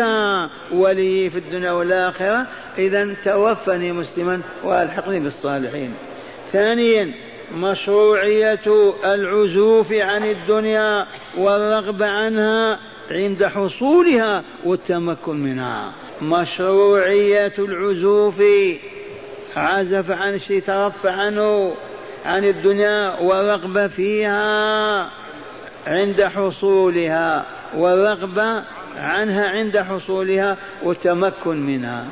ولي 0.71 1.29
في 1.29 1.37
الدنيا 1.37 1.71
والآخرة 1.71 2.47
إذا 2.77 3.13
توفني 3.23 3.91
مسلما 3.91 4.41
وألحقني 4.63 5.19
بالصالحين. 5.19 5.93
ثانيا 6.53 7.11
مشروعية 7.55 8.93
العزوف 9.05 9.93
عن 9.93 10.23
الدنيا 10.23 11.07
والرغبه 11.37 12.07
عنها 12.07 12.79
عند 13.11 13.45
حصولها 13.45 14.43
والتمكن 14.65 15.35
منها. 15.35 15.91
مشروعية 16.21 17.53
العزوف 17.59 18.41
عزف 19.55 20.11
عن 20.11 20.37
شيء 20.37 20.61
ترفع 20.61 21.11
عنه 21.11 21.75
عن 22.25 22.45
الدنيا 22.45 23.19
والرغبة 23.19 23.87
فيها 23.87 25.09
عند 25.87 26.23
حصولها 26.23 27.45
والرغبة 27.77 28.63
عنها 28.97 29.49
عند 29.49 29.77
حصولها 29.77 30.57
والتمكن 30.83 31.57
منها. 31.65 32.05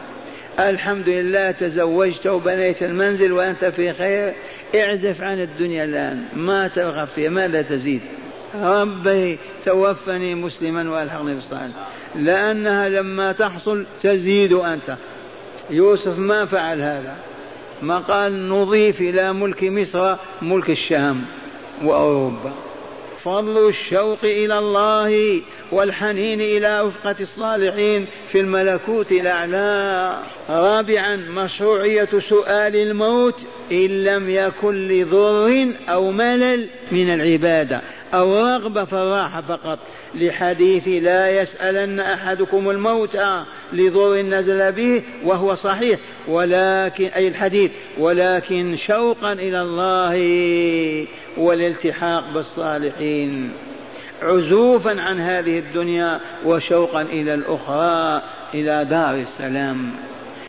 الحمد 0.59 1.09
لله 1.09 1.51
تزوجت 1.51 2.27
وبنيت 2.27 2.83
المنزل 2.83 3.31
وأنت 3.33 3.65
في 3.65 3.93
خير. 3.93 4.33
اعزف 4.75 5.21
عن 5.21 5.41
الدنيا 5.41 5.83
الآن. 5.83 6.23
ما 6.35 6.67
ترغب 6.67 7.07
فيها 7.07 7.29
ماذا 7.29 7.61
تزيد؟ 7.61 8.01
ربي 8.55 9.39
توفني 9.65 10.35
مسلما 10.35 10.91
وألحقني 10.91 11.33
بالصالحين. 11.33 11.73
لأنها 12.15 12.89
لما 12.89 13.31
تحصل 13.31 13.85
تزيد 14.01 14.53
أنت. 14.53 14.97
يوسف 15.69 16.17
ما 16.19 16.45
فعل 16.45 16.81
هذا. 16.81 17.15
ما 17.81 17.99
قال 17.99 18.49
نضيف 18.49 19.01
إلى 19.01 19.33
ملك 19.33 19.63
مصر 19.63 20.15
ملك 20.41 20.69
الشام 20.69 21.21
وأوروبا. 21.83 22.53
فضل 23.23 23.67
الشوق 23.67 24.17
إلى 24.23 24.59
الله 24.59 25.41
والحنين 25.71 26.41
إلى 26.41 26.81
رفقة 26.81 27.15
الصالحين 27.19 28.07
في 28.27 28.39
الملكوت 28.39 29.11
الأعلى. 29.11 30.19
رابعا 30.49 31.15
مشروعية 31.15 32.09
سؤال 32.29 32.75
الموت 32.75 33.47
إن 33.71 34.03
لم 34.03 34.29
يكن 34.29 34.87
لضر 34.87 35.67
أو 35.89 36.11
ملل 36.11 36.69
من 36.91 37.13
العبادة 37.13 37.81
أو 38.13 38.39
رغبة 38.39 38.83
في 38.83 38.93
الراحة 38.93 39.41
فقط. 39.41 39.79
لحديث 40.15 40.87
لا 40.87 41.41
يسألن 41.41 41.99
أحدكم 41.99 42.69
الموت 42.69 43.17
لضر 43.73 44.21
نزل 44.21 44.71
به 44.71 45.01
وهو 45.23 45.55
صحيح. 45.55 45.99
ولكن 46.27 47.05
أي 47.05 47.27
الحديث 47.27 47.71
ولكن 47.97 48.75
شوقا 48.77 49.33
إلى 49.33 49.61
الله 49.61 50.17
والالتحاق 51.37 52.23
بالصالحين. 52.33 53.51
عزوفا 54.21 55.01
عن 55.01 55.19
هذه 55.19 55.59
الدنيا 55.59 56.19
وشوقا 56.45 57.01
إلى 57.01 57.33
الأخرى 57.33 58.21
إلى 58.53 58.85
دار 58.85 59.15
السلام. 59.15 59.91